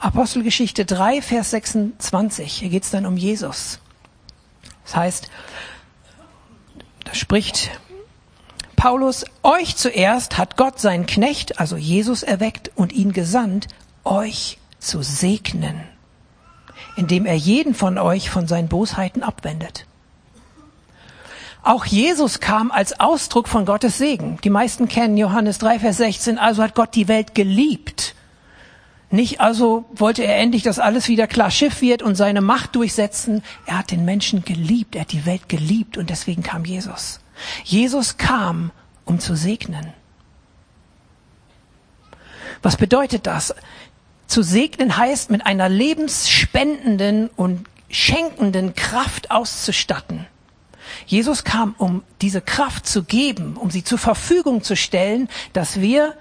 Apostelgeschichte 0.00 0.84
3, 0.84 1.22
Vers 1.22 1.50
26. 1.50 2.52
Hier 2.52 2.68
geht 2.70 2.82
es 2.82 2.90
dann 2.90 3.06
um 3.06 3.16
Jesus. 3.16 3.78
Das 4.84 4.96
heißt, 4.96 5.30
da 7.04 7.14
spricht 7.14 7.70
Paulus, 8.74 9.24
euch 9.44 9.76
zuerst 9.76 10.38
hat 10.38 10.56
Gott 10.56 10.80
seinen 10.80 11.06
Knecht, 11.06 11.60
also 11.60 11.76
Jesus, 11.76 12.24
erweckt 12.24 12.72
und 12.74 12.92
ihn 12.92 13.12
gesandt, 13.12 13.68
euch 14.04 14.58
zu 14.78 15.02
segnen, 15.02 15.80
indem 16.96 17.26
er 17.26 17.34
jeden 17.34 17.74
von 17.74 17.98
euch 17.98 18.30
von 18.30 18.46
seinen 18.46 18.68
Bosheiten 18.68 19.22
abwendet. 19.22 19.86
Auch 21.62 21.84
Jesus 21.84 22.40
kam 22.40 22.72
als 22.72 22.98
Ausdruck 22.98 23.46
von 23.46 23.64
Gottes 23.64 23.98
Segen. 23.98 24.38
Die 24.42 24.50
meisten 24.50 24.88
kennen 24.88 25.16
Johannes 25.16 25.58
3, 25.58 25.78
Vers 25.78 25.98
16, 25.98 26.38
also 26.38 26.62
hat 26.62 26.74
Gott 26.74 26.94
die 26.94 27.06
Welt 27.06 27.36
geliebt 27.36 28.16
nicht 29.12 29.40
also 29.40 29.84
wollte 29.92 30.24
er 30.24 30.38
endlich, 30.38 30.62
dass 30.62 30.78
alles 30.78 31.06
wieder 31.06 31.26
klar 31.26 31.50
Schiff 31.50 31.82
wird 31.82 32.02
und 32.02 32.14
seine 32.14 32.40
Macht 32.40 32.74
durchsetzen. 32.74 33.42
Er 33.66 33.78
hat 33.78 33.90
den 33.90 34.06
Menschen 34.06 34.42
geliebt, 34.42 34.94
er 34.94 35.02
hat 35.02 35.12
die 35.12 35.26
Welt 35.26 35.50
geliebt 35.50 35.98
und 35.98 36.08
deswegen 36.08 36.42
kam 36.42 36.64
Jesus. 36.64 37.20
Jesus 37.62 38.16
kam, 38.16 38.70
um 39.04 39.20
zu 39.20 39.36
segnen. 39.36 39.92
Was 42.62 42.78
bedeutet 42.78 43.26
das? 43.26 43.54
Zu 44.32 44.42
segnen 44.42 44.96
heißt, 44.96 45.30
mit 45.30 45.44
einer 45.44 45.68
lebensspendenden 45.68 47.28
und 47.36 47.66
schenkenden 47.90 48.74
Kraft 48.74 49.30
auszustatten. 49.30 50.24
Jesus 51.04 51.44
kam, 51.44 51.74
um 51.76 52.02
diese 52.22 52.40
Kraft 52.40 52.86
zu 52.86 53.04
geben, 53.04 53.58
um 53.58 53.70
sie 53.70 53.84
zur 53.84 53.98
Verfügung 53.98 54.62
zu 54.62 54.74
stellen, 54.74 55.28
dass 55.52 55.82
wir 55.82 56.14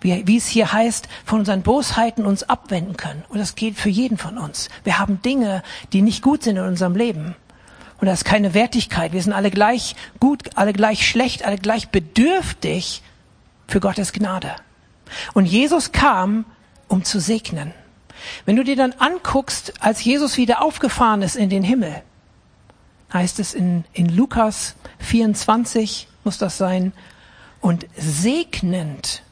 wie, 0.00 0.36
es 0.36 0.46
hier 0.46 0.70
heißt, 0.70 1.08
von 1.24 1.38
unseren 1.38 1.62
Bosheiten 1.62 2.26
uns 2.26 2.42
abwenden 2.42 2.98
können. 2.98 3.24
Und 3.30 3.38
das 3.38 3.54
gilt 3.54 3.78
für 3.78 3.88
jeden 3.88 4.18
von 4.18 4.36
uns. 4.36 4.68
Wir 4.84 4.98
haben 4.98 5.22
Dinge, 5.22 5.62
die 5.94 6.02
nicht 6.02 6.20
gut 6.20 6.42
sind 6.42 6.58
in 6.58 6.62
unserem 6.62 6.94
Leben. 6.94 7.36
Und 7.98 8.06
da 8.06 8.12
ist 8.12 8.26
keine 8.26 8.52
Wertigkeit. 8.52 9.14
Wir 9.14 9.22
sind 9.22 9.32
alle 9.32 9.50
gleich 9.50 9.96
gut, 10.20 10.50
alle 10.56 10.74
gleich 10.74 11.08
schlecht, 11.08 11.46
alle 11.46 11.56
gleich 11.56 11.88
bedürftig 11.88 13.02
für 13.66 13.80
Gottes 13.80 14.12
Gnade. 14.12 14.56
Und 15.32 15.46
Jesus 15.46 15.92
kam, 15.92 16.44
um 16.88 17.04
zu 17.04 17.20
segnen. 17.20 17.72
Wenn 18.44 18.56
du 18.56 18.64
dir 18.64 18.76
dann 18.76 18.92
anguckst, 18.92 19.74
als 19.80 20.02
Jesus 20.02 20.36
wieder 20.36 20.62
aufgefahren 20.62 21.22
ist 21.22 21.36
in 21.36 21.50
den 21.50 21.62
Himmel, 21.62 22.02
heißt 23.12 23.38
es 23.38 23.54
in, 23.54 23.84
in 23.92 24.08
Lukas 24.08 24.74
24, 24.98 26.08
muss 26.24 26.38
das 26.38 26.58
sein, 26.58 26.92
und 27.60 27.86
segnend 27.96 29.22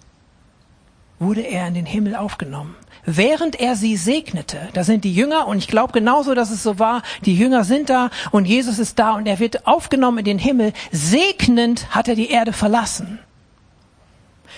wurde 1.18 1.42
er 1.42 1.68
in 1.68 1.74
den 1.74 1.86
Himmel 1.86 2.16
aufgenommen. 2.16 2.74
Während 3.06 3.60
er 3.60 3.76
sie 3.76 3.96
segnete, 3.96 4.68
da 4.72 4.82
sind 4.82 5.04
die 5.04 5.14
Jünger, 5.14 5.46
und 5.46 5.58
ich 5.58 5.68
glaube 5.68 5.92
genauso, 5.92 6.34
dass 6.34 6.50
es 6.50 6.62
so 6.62 6.78
war, 6.78 7.02
die 7.24 7.36
Jünger 7.36 7.64
sind 7.64 7.90
da 7.90 8.10
und 8.30 8.46
Jesus 8.46 8.78
ist 8.78 8.98
da 8.98 9.12
und 9.12 9.26
er 9.26 9.38
wird 9.38 9.66
aufgenommen 9.66 10.18
in 10.18 10.24
den 10.24 10.38
Himmel. 10.38 10.72
Segnend 10.90 11.94
hat 11.94 12.08
er 12.08 12.14
die 12.14 12.30
Erde 12.30 12.52
verlassen. 12.52 13.18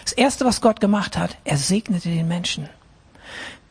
Das 0.04 0.12
Erste, 0.12 0.44
was 0.44 0.60
Gott 0.60 0.80
gemacht 0.80 1.16
hat, 1.16 1.36
er 1.44 1.56
segnete 1.56 2.08
den 2.08 2.28
Menschen. 2.28 2.68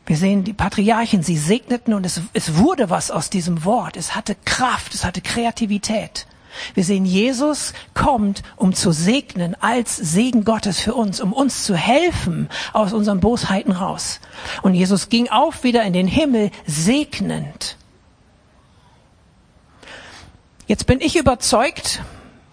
Wir 0.06 0.16
sehen 0.16 0.44
die 0.44 0.52
Patriarchen, 0.52 1.22
sie 1.22 1.36
segneten 1.36 1.92
und 1.92 2.06
es, 2.06 2.20
es 2.32 2.56
wurde 2.56 2.90
was 2.90 3.10
aus 3.10 3.28
diesem 3.28 3.64
Wort. 3.64 3.96
Es 3.96 4.14
hatte 4.14 4.36
Kraft, 4.44 4.94
es 4.94 5.04
hatte 5.04 5.20
Kreativität. 5.20 6.26
Wir 6.74 6.84
sehen, 6.84 7.04
Jesus 7.04 7.74
kommt, 7.92 8.42
um 8.56 8.72
zu 8.72 8.92
segnen, 8.92 9.56
als 9.60 9.96
Segen 9.96 10.44
Gottes 10.44 10.80
für 10.80 10.94
uns, 10.94 11.20
um 11.20 11.32
uns 11.32 11.64
zu 11.64 11.76
helfen 11.76 12.48
aus 12.72 12.92
unseren 12.92 13.20
Bosheiten 13.20 13.72
raus. 13.72 14.20
Und 14.62 14.74
Jesus 14.74 15.08
ging 15.08 15.28
auf 15.28 15.64
wieder 15.64 15.82
in 15.82 15.92
den 15.92 16.06
Himmel, 16.06 16.50
segnend. 16.66 17.76
Jetzt 20.66 20.86
bin 20.86 21.00
ich 21.00 21.16
überzeugt, 21.16 22.02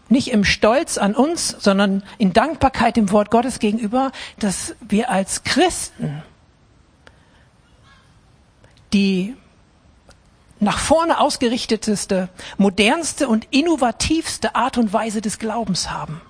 nicht 0.10 0.32
im 0.32 0.44
Stolz 0.44 0.98
an 0.98 1.16
uns, 1.16 1.56
sondern 1.60 2.04
in 2.18 2.34
Dankbarkeit 2.34 2.98
dem 2.98 3.12
Wort 3.12 3.32
Gottes 3.32 3.60
gegenüber, 3.60 4.12
dass 4.38 4.76
wir 4.82 5.10
als 5.10 5.44
Christen 5.44 6.22
die 8.94 9.36
nach 10.60 10.80
vorne 10.80 11.20
ausgerichteteste, 11.20 12.30
modernste 12.58 13.28
und 13.28 13.48
innovativste 13.52 14.56
Art 14.56 14.78
und 14.78 14.94
Weise 14.94 15.22
des 15.22 15.40
Glaubens 15.40 15.92
haben. 15.92 16.22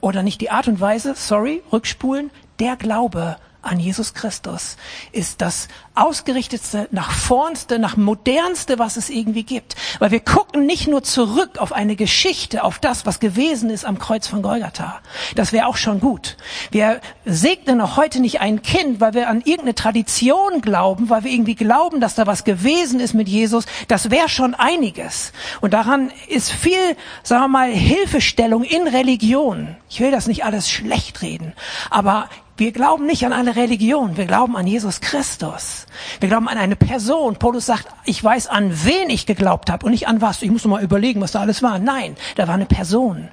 Oder 0.00 0.22
nicht 0.22 0.40
die 0.40 0.50
Art 0.50 0.68
und 0.68 0.80
Weise, 0.80 1.14
sorry, 1.14 1.62
rückspulen, 1.70 2.30
der 2.58 2.76
Glaube 2.76 3.36
an 3.62 3.78
Jesus 3.78 4.14
Christus 4.14 4.76
ist 5.12 5.40
das 5.40 5.68
ausgerichtetste, 5.94 6.88
nach 6.92 7.12
vornste, 7.12 7.78
nach 7.78 7.96
modernste, 7.96 8.78
was 8.78 8.96
es 8.96 9.10
irgendwie 9.10 9.42
gibt. 9.42 9.76
Weil 9.98 10.10
wir 10.10 10.20
gucken 10.20 10.64
nicht 10.64 10.88
nur 10.88 11.02
zurück 11.02 11.58
auf 11.58 11.72
eine 11.72 11.96
Geschichte, 11.96 12.64
auf 12.64 12.78
das, 12.78 13.04
was 13.04 13.20
gewesen 13.20 13.68
ist 13.68 13.84
am 13.84 13.98
Kreuz 13.98 14.26
von 14.26 14.40
Golgatha. 14.40 15.00
Das 15.34 15.52
wäre 15.52 15.66
auch 15.66 15.76
schon 15.76 16.00
gut. 16.00 16.36
Wir 16.70 17.00
segnen 17.26 17.80
auch 17.80 17.96
heute 17.96 18.20
nicht 18.20 18.40
ein 18.40 18.62
Kind, 18.62 19.00
weil 19.00 19.14
wir 19.14 19.28
an 19.28 19.40
irgendeine 19.40 19.74
Tradition 19.74 20.62
glauben, 20.62 21.10
weil 21.10 21.24
wir 21.24 21.32
irgendwie 21.32 21.54
glauben, 21.54 22.00
dass 22.00 22.14
da 22.14 22.26
was 22.26 22.44
gewesen 22.44 22.98
ist 23.00 23.14
mit 23.14 23.28
Jesus. 23.28 23.66
Das 23.88 24.10
wäre 24.10 24.28
schon 24.28 24.54
einiges. 24.54 25.32
Und 25.60 25.74
daran 25.74 26.10
ist 26.28 26.50
viel, 26.50 26.96
sagen 27.22 27.42
wir 27.42 27.48
mal, 27.48 27.70
Hilfestellung 27.70 28.64
in 28.64 28.88
Religion. 28.88 29.76
Ich 29.90 30.00
will 30.00 30.10
das 30.10 30.26
nicht 30.26 30.44
alles 30.44 30.70
schlecht 30.70 31.20
reden, 31.20 31.52
aber 31.90 32.28
wir 32.60 32.72
glauben 32.72 33.06
nicht 33.06 33.24
an 33.24 33.32
eine 33.32 33.56
Religion, 33.56 34.18
wir 34.18 34.26
glauben 34.26 34.54
an 34.54 34.66
Jesus 34.66 35.00
Christus. 35.00 35.86
Wir 36.20 36.28
glauben 36.28 36.46
an 36.46 36.58
eine 36.58 36.76
Person. 36.76 37.36
Paulus 37.36 37.64
sagt, 37.64 37.88
ich 38.04 38.22
weiß, 38.22 38.48
an 38.48 38.84
wen 38.84 39.08
ich 39.08 39.24
geglaubt 39.24 39.70
habe 39.70 39.86
und 39.86 39.92
nicht 39.92 40.08
an 40.08 40.20
was. 40.20 40.42
Ich 40.42 40.50
muss 40.50 40.66
mal 40.66 40.82
überlegen, 40.82 41.22
was 41.22 41.32
da 41.32 41.40
alles 41.40 41.62
war. 41.62 41.78
Nein, 41.78 42.16
da 42.36 42.48
war 42.48 42.56
eine 42.56 42.66
Person. 42.66 43.30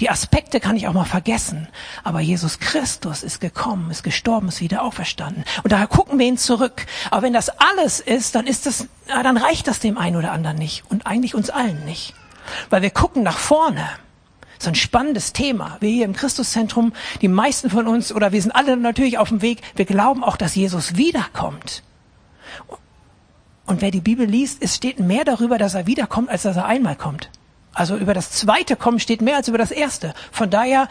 Die 0.00 0.08
Aspekte 0.08 0.58
kann 0.58 0.74
ich 0.74 0.88
auch 0.88 0.94
mal 0.94 1.04
vergessen. 1.04 1.68
Aber 2.02 2.20
Jesus 2.20 2.60
Christus 2.60 3.22
ist 3.22 3.42
gekommen, 3.42 3.90
ist 3.90 4.04
gestorben, 4.04 4.48
ist 4.48 4.62
wieder 4.62 4.82
auferstanden. 4.84 5.44
Und 5.62 5.70
daher 5.70 5.86
gucken 5.86 6.18
wir 6.18 6.26
ihn 6.26 6.38
zurück. 6.38 6.86
Aber 7.10 7.20
wenn 7.20 7.34
das 7.34 7.50
alles 7.50 8.00
ist, 8.00 8.34
dann 8.34 8.46
ist 8.46 8.64
das, 8.64 8.88
dann 9.06 9.36
reicht 9.36 9.68
das 9.68 9.80
dem 9.80 9.98
einen 9.98 10.16
oder 10.16 10.32
anderen 10.32 10.56
nicht. 10.56 10.84
Und 10.88 11.06
eigentlich 11.06 11.34
uns 11.34 11.50
allen 11.50 11.84
nicht. 11.84 12.14
Weil 12.70 12.80
wir 12.80 12.90
gucken 12.90 13.22
nach 13.22 13.36
vorne 13.36 13.86
ist 14.62 14.68
ein 14.68 14.74
spannendes 14.74 15.32
Thema. 15.32 15.76
Wir 15.80 15.90
hier 15.90 16.04
im 16.04 16.14
Christuszentrum, 16.14 16.92
die 17.20 17.28
meisten 17.28 17.70
von 17.70 17.86
uns, 17.86 18.12
oder 18.12 18.32
wir 18.32 18.40
sind 18.40 18.52
alle 18.52 18.76
natürlich 18.76 19.18
auf 19.18 19.28
dem 19.28 19.42
Weg, 19.42 19.60
wir 19.76 19.84
glauben 19.84 20.22
auch, 20.22 20.36
dass 20.36 20.54
Jesus 20.54 20.96
wiederkommt. 20.96 21.82
Und 23.66 23.80
wer 23.80 23.90
die 23.90 24.00
Bibel 24.00 24.26
liest, 24.26 24.58
es 24.60 24.76
steht 24.76 25.00
mehr 25.00 25.24
darüber, 25.24 25.58
dass 25.58 25.74
er 25.74 25.86
wiederkommt, 25.86 26.28
als 26.28 26.42
dass 26.42 26.56
er 26.56 26.66
einmal 26.66 26.96
kommt. 26.96 27.30
Also 27.74 27.96
über 27.96 28.14
das 28.14 28.30
zweite 28.30 28.76
Kommen 28.76 29.00
steht 29.00 29.22
mehr 29.22 29.36
als 29.36 29.48
über 29.48 29.58
das 29.58 29.70
erste. 29.70 30.14
Von 30.30 30.50
daher 30.50 30.88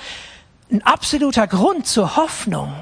ein 0.72 0.84
absoluter 0.84 1.48
Grund 1.48 1.86
zur 1.86 2.16
Hoffnung 2.16 2.74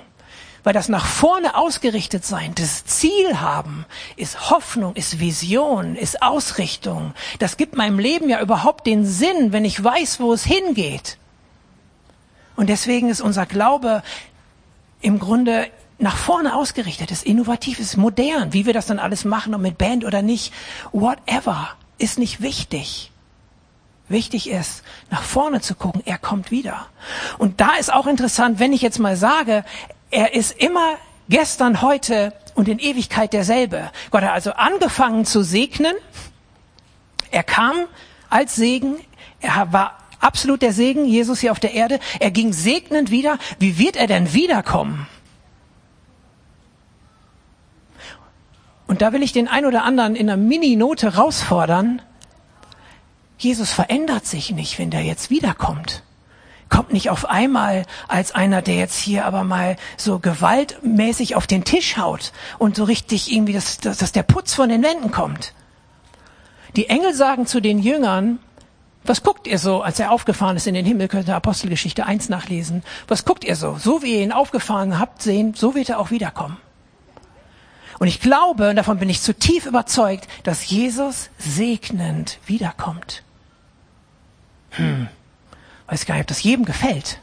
weil 0.63 0.74
das 0.74 0.89
nach 0.89 1.06
vorne 1.06 1.56
ausgerichtet 1.56 2.25
sein, 2.25 2.54
das 2.56 2.86
Ziel 2.86 3.39
haben, 3.39 3.86
ist 4.16 4.50
Hoffnung, 4.50 4.96
ist 4.96 5.20
Vision, 5.20 5.96
ist 5.96 6.22
Ausrichtung. 6.22 7.13
Das 7.39 7.58
gibt 7.58 7.75
meinem 7.75 8.00
Leben 8.00 8.30
ja 8.30 8.42
überhaupt 8.42 8.88
den 8.88 9.06
Sinn, 9.06 9.51
wenn 9.51 9.66
ich 9.66 9.84
weiß, 9.84 10.20
wo 10.20 10.34
es 10.34 10.44
hingeht. 10.44 11.18
Und 12.56 12.68
deswegen 12.68 13.10
ist 13.10 13.22
unser 13.22 13.46
Glaube 13.46 14.04
im 15.01 15.20
Grunde 15.20 15.68
nach 15.98 16.18
vorne 16.18 16.56
ausgerichtet, 16.56 17.12
ist 17.12 17.25
innovativ, 17.25 17.80
ist 17.80 17.98
modern. 17.98 18.54
Wie 18.54 18.66
wir 18.66 18.74
das 18.74 18.86
dann 18.86 19.00
alles 19.00 19.25
machen, 19.25 19.54
ob 19.54 19.62
mit 19.62 19.78
Band 19.78 20.06
oder 20.06 20.22
nicht, 20.22 20.54
whatever, 20.92 21.70
ist 21.98 22.20
nicht 22.20 22.42
wichtig. 22.42 23.12
Wichtig 24.08 24.50
ist, 24.50 24.84
nach 25.12 25.22
vorne 25.22 25.62
zu 25.62 25.75
gucken, 25.75 26.01
er 26.06 26.18
kommt 26.18 26.50
wieder. 26.50 26.88
Und 27.38 27.62
da 27.62 27.75
ist 27.75 27.94
auch 27.94 28.08
interessant, 28.08 28.60
wenn 28.60 28.74
ich 28.74 28.82
jetzt 28.82 28.98
mal 28.98 29.16
sage, 29.16 29.63
er 30.12 30.34
ist 30.34 30.51
immer 30.60 30.98
gestern, 31.30 31.82
heute 31.82 32.34
und 32.56 32.68
in 32.68 32.80
Ewigkeit 32.80 33.34
derselbe. 33.34 33.92
Gott 34.12 34.24
hat 34.24 34.32
also 34.32 34.51
angefangen 34.51 35.25
zu 35.25 35.44
segnen 35.44 35.96
Er 37.32 37.44
kam 37.44 37.75
als 38.30 38.56
Segen, 38.56 38.96
er 39.39 39.72
war 39.72 39.98
absolut 40.20 40.62
der 40.62 40.74
Segen, 40.74 41.06
Jesus 41.06 41.39
hier 41.39 41.51
auf 41.51 41.60
der 41.60 41.74
Erde. 41.74 42.00
Er 42.20 42.32
ging 42.32 42.54
segnend 42.54 43.12
wieder. 43.12 43.38
Wie 43.60 43.78
wird 43.78 43.96
er 43.96 44.08
denn 44.08 44.34
wiederkommen? 44.34 45.08
Und 48.88 49.04
da 49.04 49.13
will 49.13 49.22
ich 49.22 49.32
den 49.32 49.48
ein 49.48 49.66
oder 49.66 49.84
anderen 49.84 50.16
in 50.16 50.30
einer 50.30 50.38
Mini-Note 50.38 51.13
herausfordern. 51.13 52.01
Jesus 53.38 53.72
verändert 53.72 54.25
sich 54.25 54.51
nicht, 54.51 54.80
wenn 54.80 54.89
der 54.89 55.04
jetzt 55.04 55.30
wiederkommt. 55.30 56.04
Kommt 56.70 56.94
nicht 56.94 57.10
auf 57.10 57.30
einmal 57.30 57.86
als 58.08 58.32
einer, 58.32 58.62
der 58.62 58.76
jetzt 58.76 58.98
hier 58.98 59.26
aber 59.26 59.44
mal 59.44 59.76
so 59.98 60.20
gewaltmäßig 60.20 61.36
auf 61.36 61.48
den 61.48 61.64
Tisch 61.64 61.98
haut 61.98 62.32
und 62.60 62.76
so 62.76 62.84
richtig 62.84 63.32
irgendwie, 63.32 63.54
dass, 63.54 63.80
dass 63.80 64.12
der 64.12 64.24
Putz 64.24 64.54
von 64.54 64.70
den 64.70 64.84
Wänden 64.84 65.12
kommt. 65.12 65.54
Die 66.76 66.88
Engel 66.90 67.14
sagen 67.14 67.48
zu 67.48 67.60
den 67.60 67.80
Jüngern, 67.80 68.40
was 69.04 69.24
guckt 69.24 69.48
ihr 69.48 69.58
so, 69.58 69.82
als 69.82 70.00
er 70.00 70.12
aufgefahren 70.12 70.58
ist 70.58 70.68
in 70.68 70.76
den 70.76 70.86
Himmel, 70.86 71.08
könnt 71.08 71.28
ihr 71.28 71.36
Apostelgeschichte 71.36 72.06
1 72.06 72.30
nachlesen. 72.30 72.84
Was 73.08 73.26
guckt 73.26 73.44
ihr 73.44 73.56
so? 73.56 73.76
So 73.78 74.04
wie 74.04 74.16
ihr 74.16 74.24
ihn 74.24 74.32
aufgefahren 74.32 75.00
habt, 75.00 75.22
sehen, 75.22 75.54
so 75.56 75.74
wird 75.74 75.90
er 75.90 76.00
auch 76.00 76.12
wiederkommen. 76.12 76.58
Und 77.98 78.08
ich 78.08 78.22
glaube, 78.22 78.70
und 78.70 78.76
davon 78.76 79.00
bin 79.00 79.10
ich 79.10 79.22
zutiefst 79.22 79.68
überzeugt, 79.68 80.28
dass 80.44 80.70
Jesus 80.70 81.30
segnend 81.38 82.40
wiederkommt. 82.46 83.24
Hm, 84.72 85.08
weiß 85.89 86.05
gar 86.05 86.15
nicht, 86.15 86.24
ob 86.24 86.27
das 86.27 86.43
jedem 86.43 86.65
gefällt. 86.65 87.19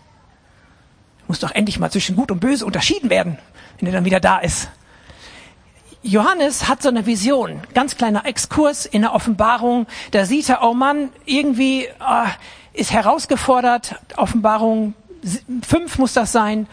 Muss 1.29 1.41
doch 1.41 1.51
endlich 1.51 1.79
mal 1.79 1.91
zwischen 1.91 2.17
Gut 2.17 2.31
und 2.31 2.41
Böse 2.41 2.65
unterschieden 2.65 3.11
werden, 3.11 3.39
wenn 3.79 3.89
er 3.89 3.93
dann 3.93 4.05
wieder 4.05 4.21
da 4.21 4.39
ist. 4.39 4.69
Johannes 6.03 6.69
hat 6.69 6.83
so 6.83 6.89
eine 6.89 7.07
Vision, 7.07 7.63
ganz 7.75 7.97
kleiner 7.97 8.27
Exkurs 8.27 8.87
in 8.87 9.03
der 9.03 9.13
Offenbarung. 9.13 9.87
Da 10.13 10.25
sieht 10.25 10.49
er, 10.49 10.63
oh 10.63 10.73
Mann, 10.73 11.11
irgendwie 11.25 11.87
äh, 11.87 11.91
ist 12.75 12.93
herausgefordert, 12.93 13.97
Offenbarung 14.17 14.95
5 15.63 15.99
muss 15.99 16.13
das 16.13 16.31
sein, 16.31 16.69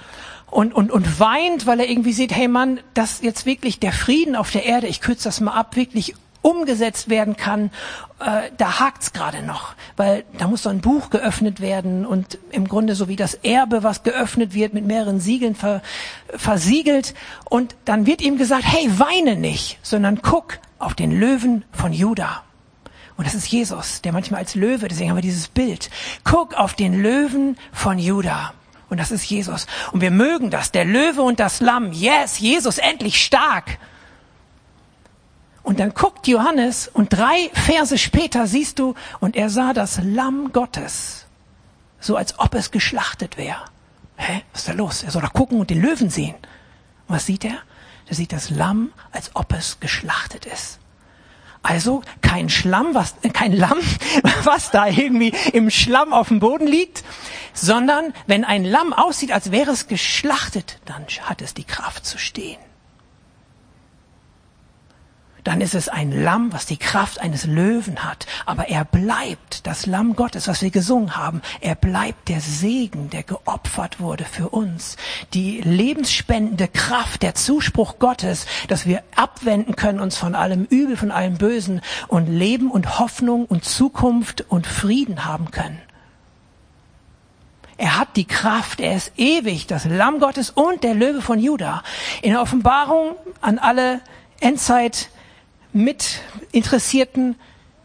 und, 0.54 0.74
und, 0.74 0.92
und 0.92 1.20
weint, 1.20 1.66
weil 1.66 1.80
er 1.80 1.90
irgendwie 1.90 2.14
sieht, 2.14 2.32
hey 2.32 2.48
Mann, 2.48 2.80
dass 2.94 3.22
jetzt 3.22 3.48
wirklich 3.48 3.80
der 3.80 3.92
Frieden 3.92 4.36
auf 4.36 4.52
der 4.52 4.66
Erde, 4.66 4.86
ich 4.86 5.02
kürze 5.02 5.24
das 5.24 5.42
mal 5.42 5.54
ab, 5.54 5.76
wirklich 5.76 6.14
umgesetzt 6.44 7.10
werden 7.10 7.36
kann, 7.36 7.72
äh, 8.20 8.52
da 8.58 8.80
hakt's 8.80 9.14
gerade 9.14 9.42
noch, 9.42 9.74
weil 9.98 10.24
da 10.38 10.48
muss 10.48 10.62
so 10.62 10.70
ein 10.70 10.82
Buch 10.82 11.10
geöffnet 11.10 11.60
werden 11.60 12.06
und 12.06 12.38
im 12.52 12.68
Grunde 12.68 12.94
so 12.94 13.08
wie 13.08 13.16
das 13.16 13.34
Erbe, 13.34 13.82
was 13.82 14.04
geöffnet 14.04 14.54
wird, 14.54 14.76
mit 14.76 14.86
mehreren 14.86 15.20
Siegeln 15.20 15.56
ver, 15.56 15.82
versiegelt 16.36 17.16
und 17.46 17.76
dann 17.86 18.06
wird 18.06 18.22
ihm 18.22 18.38
gesagt, 18.38 18.66
hey, 18.66 18.88
weine 19.00 19.36
nicht, 19.36 19.80
sondern 19.82 20.22
guck 20.22 20.60
auf 20.78 20.94
den 20.94 21.20
Löwen 21.20 21.66
von 21.72 21.92
Juda. 21.94 22.44
Und 23.16 23.28
das 23.28 23.36
ist 23.36 23.48
Jesus, 23.48 24.02
der 24.02 24.12
manchmal 24.12 24.42
als 24.42 24.56
Löwe, 24.56 24.88
deswegen 24.88 25.10
haben 25.10 25.18
wir 25.18 25.22
dieses 25.22 25.48
Bild. 25.48 25.90
Guck 26.24 26.56
auf 26.56 26.74
den 26.74 27.02
Löwen 27.02 27.58
von 27.72 28.00
Juda. 28.00 28.54
Und 28.90 29.00
das 29.00 29.12
ist 29.12 29.24
Jesus. 29.26 29.66
Und 29.92 30.02
wir 30.02 30.12
mögen 30.12 30.50
das, 30.50 30.72
der 30.72 30.86
Löwe 30.86 31.22
und 31.22 31.40
das 31.40 31.62
Lamm. 31.62 31.94
Yes, 31.94 32.40
Jesus 32.40 32.78
endlich 32.78 33.24
stark. 33.24 33.78
Und 35.64 35.80
dann 35.80 35.94
guckt 35.94 36.28
Johannes 36.28 36.90
und 36.90 37.14
drei 37.14 37.50
Verse 37.54 37.98
später 37.98 38.48
siehst 38.48 38.80
du, 38.80 38.96
und 39.22 39.36
er 39.38 39.50
sah 39.50 39.74
das 39.74 40.00
Lamm 40.04 40.52
Gottes, 40.52 41.26
so 42.00 42.18
als 42.18 42.38
ob 42.38 42.54
es 42.54 42.70
geschlachtet 42.72 43.38
wäre. 43.38 43.62
Hä, 44.18 44.44
was 44.52 44.62
ist 44.62 44.68
da 44.68 44.74
los? 44.74 45.04
Er 45.04 45.12
soll 45.12 45.22
doch 45.22 45.34
gucken 45.34 45.60
und 45.60 45.70
den 45.70 45.82
Löwen 45.82 46.10
sehen. 46.10 46.36
Und 47.08 47.16
was 47.16 47.26
sieht 47.26 47.46
er? 47.46 47.58
Er 48.08 48.16
sieht 48.16 48.34
das 48.34 48.50
Lamm, 48.50 48.92
als 49.14 49.32
ob 49.36 49.54
es 49.54 49.80
geschlachtet 49.80 50.46
ist. 50.46 50.80
Also 51.64 52.02
kein 52.22 52.50
Schlamm, 52.50 52.94
was, 52.94 53.16
kein 53.32 53.54
Lamm, 53.54 53.80
was 54.44 54.70
da 54.70 54.88
irgendwie 54.88 55.34
im 55.54 55.70
Schlamm 55.70 56.12
auf 56.12 56.28
dem 56.28 56.42
Boden 56.42 56.68
liegt, 56.68 57.06
sondern 57.54 58.14
wenn 58.28 58.44
ein 58.44 58.66
Lamm 58.66 58.92
aussieht, 58.92 59.32
als 59.32 59.52
wäre 59.52 59.72
es 59.72 59.88
geschlachtet, 59.88 60.80
dann 60.84 61.06
hat 61.22 61.42
es 61.42 61.54
die 61.54 61.64
Kraft 61.64 62.06
zu 62.06 62.18
stehen 62.18 62.60
dann 65.44 65.62
ist 65.62 65.76
es 65.76 65.90
ein 65.90 66.24
Lamm, 66.24 66.54
was 66.54 66.66
die 66.66 66.78
Kraft 66.78 67.20
eines 67.20 67.46
Löwen 67.46 68.04
hat. 68.04 68.26
Aber 68.46 68.70
er 68.70 68.86
bleibt 68.86 69.68
das 69.68 69.86
Lamm 69.86 70.16
Gottes, 70.16 70.48
was 70.48 70.62
wir 70.62 70.72
gesungen 70.72 71.18
haben. 71.18 71.42
Er 71.60 71.76
bleibt 71.76 72.30
der 72.30 72.40
Segen, 72.40 73.10
der 73.10 73.24
geopfert 73.24 74.00
wurde 74.00 74.24
für 74.24 74.50
uns. 74.50 74.96
Die 75.34 75.60
lebensspendende 75.62 76.68
Kraft, 76.68 77.24
der 77.24 77.36
Zuspruch 77.36 78.00
Gottes, 78.00 78.46
dass 78.68 78.86
wir 78.86 79.04
abwenden 79.16 79.76
können 79.76 80.00
uns 80.00 80.18
von 80.18 80.36
allem 80.36 80.66
Übel, 80.66 80.96
von 80.96 81.12
allem 81.12 81.38
Bösen 81.38 81.82
und 82.08 82.28
Leben 82.28 82.72
und 82.72 83.00
Hoffnung 83.00 83.46
und 83.46 83.66
Zukunft 83.66 84.46
und 84.48 84.66
Frieden 84.66 85.26
haben 85.26 85.52
können. 85.52 85.82
Er 87.78 87.98
hat 88.00 88.16
die 88.16 88.26
Kraft, 88.26 88.80
er 88.80 88.96
ist 88.96 89.12
ewig, 89.18 89.68
das 89.68 89.86
Lamm 89.86 90.20
Gottes 90.20 90.52
und 90.52 90.84
der 90.84 90.94
Löwe 90.94 91.22
von 91.22 91.40
Juda. 91.40 91.84
In 92.22 92.32
der 92.32 92.42
Offenbarung 92.42 93.16
an 93.42 93.58
alle 93.58 94.00
Endzeit 94.40 95.10
mit 95.74 96.22
Interessierten 96.52 97.36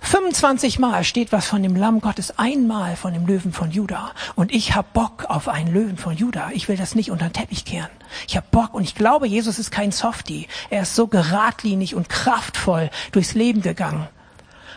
25 0.01 0.79
Mal 0.79 1.05
steht 1.05 1.33
was 1.33 1.47
von 1.47 1.63
dem 1.63 1.75
Lamm 1.75 2.01
Gottes, 2.01 2.39
einmal 2.39 2.97
von 2.97 3.13
dem 3.13 3.27
Löwen 3.27 3.53
von 3.53 3.71
Juda. 3.71 4.13
Und 4.37 4.53
ich 4.53 4.75
hab 4.75 4.93
Bock 4.93 5.25
auf 5.29 5.49
einen 5.49 5.73
Löwen 5.73 5.97
von 5.97 6.17
Juda. 6.17 6.51
Ich 6.53 6.69
will 6.69 6.77
das 6.77 6.95
nicht 6.95 7.11
unter 7.11 7.29
den 7.29 7.33
Teppich 7.33 7.65
kehren. 7.65 7.91
Ich 8.27 8.37
hab 8.37 8.51
Bock 8.51 8.75
und 8.75 8.85
ich 8.85 8.95
glaube, 8.95 9.27
Jesus 9.27 9.59
ist 9.59 9.71
kein 9.71 9.91
Softie. 9.91 10.47
Er 10.71 10.83
ist 10.83 10.95
so 10.95 11.09
geradlinig 11.09 11.95
und 11.95 12.09
kraftvoll 12.09 12.91
durchs 13.13 13.35
Leben 13.35 13.61
gegangen. 13.61 14.09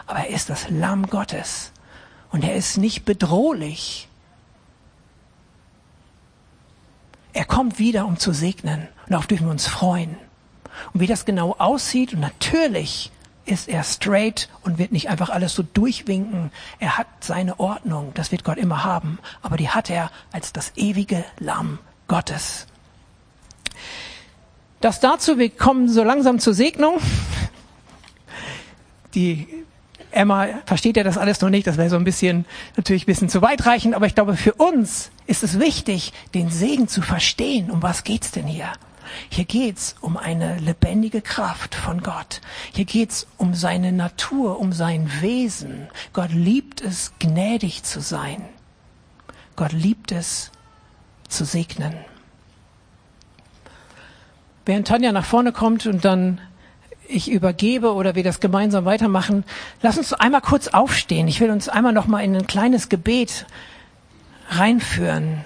Aber 0.07 0.19
er 0.19 0.29
ist 0.29 0.49
das 0.49 0.69
Lamm 0.69 1.07
Gottes. 1.07 1.71
Und 2.31 2.43
er 2.43 2.55
ist 2.55 2.77
nicht 2.77 3.05
bedrohlich. 3.05 4.07
Er 7.33 7.45
kommt 7.45 7.77
wieder, 7.77 8.05
um 8.05 8.17
zu 8.17 8.33
segnen. 8.33 8.87
Und 9.05 9.11
darauf 9.11 9.27
dürfen 9.27 9.45
wir 9.45 9.51
uns 9.51 9.67
freuen. 9.67 10.17
Und 10.93 11.01
wie 11.01 11.07
das 11.07 11.25
genau 11.25 11.55
aussieht, 11.57 12.13
und 12.13 12.19
natürlich 12.19 13.11
ist 13.45 13.67
er 13.67 13.83
straight 13.83 14.49
und 14.63 14.77
wird 14.77 14.91
nicht 14.91 15.09
einfach 15.09 15.29
alles 15.29 15.55
so 15.55 15.63
durchwinken. 15.63 16.51
Er 16.79 16.97
hat 16.97 17.07
seine 17.19 17.59
Ordnung, 17.59 18.11
das 18.13 18.31
wird 18.31 18.43
Gott 18.43 18.57
immer 18.57 18.83
haben, 18.83 19.19
aber 19.41 19.57
die 19.57 19.69
hat 19.69 19.89
er 19.89 20.11
als 20.31 20.53
das 20.53 20.73
ewige 20.75 21.25
Lamm 21.39 21.79
Gottes. 22.07 22.67
Das 24.79 24.99
dazu, 24.99 25.37
wir 25.37 25.49
kommen 25.49 25.89
so 25.89 26.03
langsam 26.03 26.39
zur 26.39 26.53
Segnung. 26.53 26.99
Die 29.13 29.47
Emma 30.11 30.47
versteht 30.65 30.97
ja 30.97 31.03
das 31.03 31.17
alles 31.17 31.41
noch 31.41 31.49
nicht, 31.49 31.67
das 31.67 31.77
wäre 31.77 31.89
so 31.89 31.95
ein 31.95 32.03
bisschen, 32.03 32.45
natürlich 32.75 33.03
ein 33.03 33.05
bisschen 33.07 33.29
zu 33.29 33.41
weitreichend, 33.41 33.95
aber 33.95 34.05
ich 34.05 34.15
glaube, 34.15 34.35
für 34.35 34.53
uns 34.53 35.11
ist 35.25 35.43
es 35.43 35.59
wichtig, 35.59 36.13
den 36.33 36.49
Segen 36.49 36.87
zu 36.87 37.01
verstehen. 37.01 37.71
Um 37.71 37.81
was 37.81 38.03
geht's 38.03 38.31
denn 38.31 38.47
hier? 38.47 38.71
Hier 39.29 39.45
geht's 39.45 39.95
um 40.01 40.17
eine 40.17 40.57
lebendige 40.57 41.21
Kraft 41.21 41.75
von 41.75 42.01
Gott. 42.01 42.41
Hier 42.73 42.85
geht's 42.85 43.27
um 43.37 43.53
seine 43.53 43.91
Natur, 43.91 44.59
um 44.59 44.73
sein 44.73 45.09
Wesen. 45.21 45.87
Gott 46.13 46.31
liebt 46.31 46.81
es, 46.81 47.13
gnädig 47.19 47.83
zu 47.83 48.01
sein. 48.01 48.43
Gott 49.55 49.73
liebt 49.73 50.11
es, 50.11 50.51
zu 51.27 51.45
segnen. 51.45 51.93
Während 54.65 54.87
Tanja 54.87 55.11
nach 55.11 55.25
vorne 55.25 55.51
kommt 55.51 55.85
und 55.87 56.05
dann 56.05 56.39
ich 57.07 57.29
übergebe 57.29 57.93
oder 57.93 58.15
wir 58.15 58.23
das 58.23 58.39
gemeinsam 58.39 58.85
weitermachen, 58.85 59.43
lass 59.81 59.97
uns 59.97 60.13
einmal 60.13 60.41
kurz 60.41 60.67
aufstehen. 60.69 61.27
Ich 61.27 61.39
will 61.41 61.51
uns 61.51 61.67
einmal 61.67 61.93
noch 61.93 62.07
mal 62.07 62.23
in 62.23 62.35
ein 62.35 62.47
kleines 62.47 62.89
Gebet 62.89 63.45
reinführen. 64.49 65.43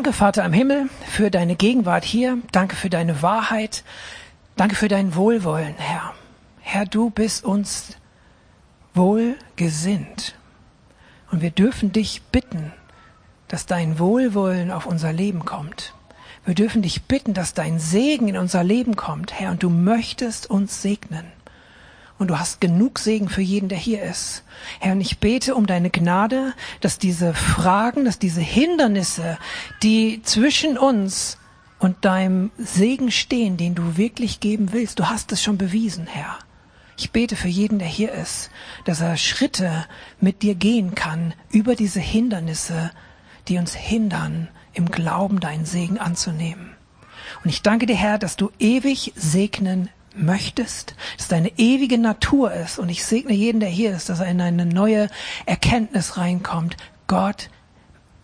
Danke, 0.00 0.14
Vater 0.14 0.46
im 0.46 0.54
Himmel, 0.54 0.88
für 1.04 1.30
deine 1.30 1.56
Gegenwart 1.56 2.06
hier. 2.06 2.38
Danke 2.52 2.74
für 2.74 2.88
deine 2.88 3.20
Wahrheit. 3.20 3.84
Danke 4.56 4.74
für 4.74 4.88
dein 4.88 5.14
Wohlwollen, 5.14 5.74
Herr. 5.76 6.14
Herr, 6.60 6.86
du 6.86 7.10
bist 7.10 7.44
uns 7.44 7.98
wohlgesinnt. 8.94 10.36
Und 11.30 11.42
wir 11.42 11.50
dürfen 11.50 11.92
dich 11.92 12.22
bitten, 12.32 12.72
dass 13.48 13.66
dein 13.66 13.98
Wohlwollen 13.98 14.70
auf 14.70 14.86
unser 14.86 15.12
Leben 15.12 15.44
kommt. 15.44 15.92
Wir 16.46 16.54
dürfen 16.54 16.80
dich 16.80 17.02
bitten, 17.02 17.34
dass 17.34 17.52
dein 17.52 17.78
Segen 17.78 18.26
in 18.26 18.38
unser 18.38 18.64
Leben 18.64 18.96
kommt, 18.96 19.38
Herr, 19.38 19.50
und 19.50 19.62
du 19.62 19.68
möchtest 19.68 20.48
uns 20.48 20.80
segnen 20.80 21.30
und 22.20 22.28
du 22.28 22.38
hast 22.38 22.60
genug 22.60 22.98
Segen 22.98 23.30
für 23.30 23.40
jeden, 23.40 23.70
der 23.70 23.78
hier 23.78 24.02
ist. 24.02 24.44
Herr, 24.78 24.92
und 24.92 25.00
ich 25.00 25.18
bete 25.18 25.54
um 25.54 25.66
deine 25.66 25.88
Gnade, 25.88 26.52
dass 26.82 26.98
diese 26.98 27.32
Fragen, 27.32 28.04
dass 28.04 28.18
diese 28.18 28.42
Hindernisse, 28.42 29.38
die 29.82 30.20
zwischen 30.22 30.76
uns 30.76 31.38
und 31.78 32.04
deinem 32.04 32.50
Segen 32.58 33.10
stehen, 33.10 33.56
den 33.56 33.74
du 33.74 33.96
wirklich 33.96 34.38
geben 34.38 34.72
willst, 34.72 34.98
du 34.98 35.08
hast 35.08 35.32
es 35.32 35.42
schon 35.42 35.56
bewiesen, 35.56 36.06
Herr. 36.06 36.38
Ich 36.98 37.10
bete 37.10 37.36
für 37.36 37.48
jeden, 37.48 37.78
der 37.78 37.88
hier 37.88 38.12
ist, 38.12 38.50
dass 38.84 39.00
er 39.00 39.16
Schritte 39.16 39.86
mit 40.20 40.42
dir 40.42 40.54
gehen 40.54 40.94
kann 40.94 41.32
über 41.50 41.74
diese 41.74 42.00
Hindernisse, 42.00 42.90
die 43.48 43.56
uns 43.56 43.74
hindern, 43.74 44.48
im 44.74 44.90
Glauben 44.90 45.40
deinen 45.40 45.64
Segen 45.64 45.98
anzunehmen. 45.98 46.76
Und 47.42 47.48
ich 47.48 47.62
danke 47.62 47.86
dir, 47.86 47.96
Herr, 47.96 48.18
dass 48.18 48.36
du 48.36 48.50
ewig 48.58 49.14
segnen 49.16 49.88
möchtest, 50.14 50.94
dass 51.16 51.28
deine 51.28 51.58
ewige 51.58 51.98
Natur 51.98 52.52
ist. 52.52 52.78
Und 52.78 52.88
ich 52.88 53.04
segne 53.04 53.32
jeden, 53.32 53.60
der 53.60 53.68
hier 53.68 53.94
ist, 53.94 54.08
dass 54.08 54.20
er 54.20 54.26
in 54.26 54.40
eine 54.40 54.66
neue 54.66 55.08
Erkenntnis 55.46 56.16
reinkommt. 56.16 56.76
Gott 57.06 57.50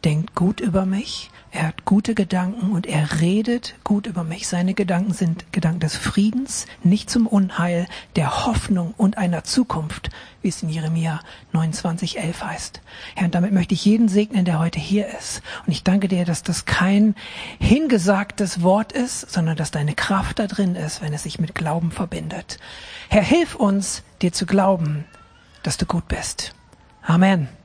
denkt 0.06 0.36
gut 0.36 0.60
über 0.60 0.86
mich. 0.86 1.32
Er 1.50 1.66
hat 1.66 1.84
gute 1.84 2.14
Gedanken 2.14 2.70
und 2.70 2.86
er 2.86 3.20
redet 3.20 3.74
gut 3.82 4.06
über 4.06 4.22
mich. 4.22 4.46
Seine 4.46 4.72
Gedanken 4.72 5.12
sind 5.12 5.52
Gedanken 5.52 5.80
des 5.80 5.96
Friedens, 5.96 6.66
nicht 6.84 7.10
zum 7.10 7.26
Unheil, 7.26 7.88
der 8.14 8.46
Hoffnung 8.46 8.94
und 8.96 9.18
einer 9.18 9.42
Zukunft, 9.42 10.10
wie 10.42 10.48
es 10.48 10.62
in 10.62 10.68
Jeremia 10.68 11.18
29, 11.54 12.20
11 12.20 12.44
heißt. 12.44 12.80
Herr, 13.16 13.24
und 13.24 13.34
damit 13.34 13.50
möchte 13.50 13.74
ich 13.74 13.84
jeden 13.84 14.08
segnen, 14.08 14.44
der 14.44 14.60
heute 14.60 14.78
hier 14.78 15.08
ist. 15.08 15.42
Und 15.66 15.72
ich 15.72 15.82
danke 15.82 16.06
dir, 16.06 16.24
dass 16.24 16.44
das 16.44 16.66
kein 16.66 17.16
hingesagtes 17.58 18.62
Wort 18.62 18.92
ist, 18.92 19.28
sondern 19.28 19.56
dass 19.56 19.72
deine 19.72 19.96
Kraft 19.96 20.38
da 20.38 20.46
drin 20.46 20.76
ist, 20.76 21.02
wenn 21.02 21.14
es 21.14 21.24
sich 21.24 21.40
mit 21.40 21.56
Glauben 21.56 21.90
verbindet. 21.90 22.60
Herr, 23.08 23.24
hilf 23.24 23.56
uns, 23.56 24.04
dir 24.22 24.32
zu 24.32 24.46
glauben, 24.46 25.04
dass 25.64 25.78
du 25.78 25.86
gut 25.86 26.06
bist. 26.06 26.54
Amen. 27.02 27.48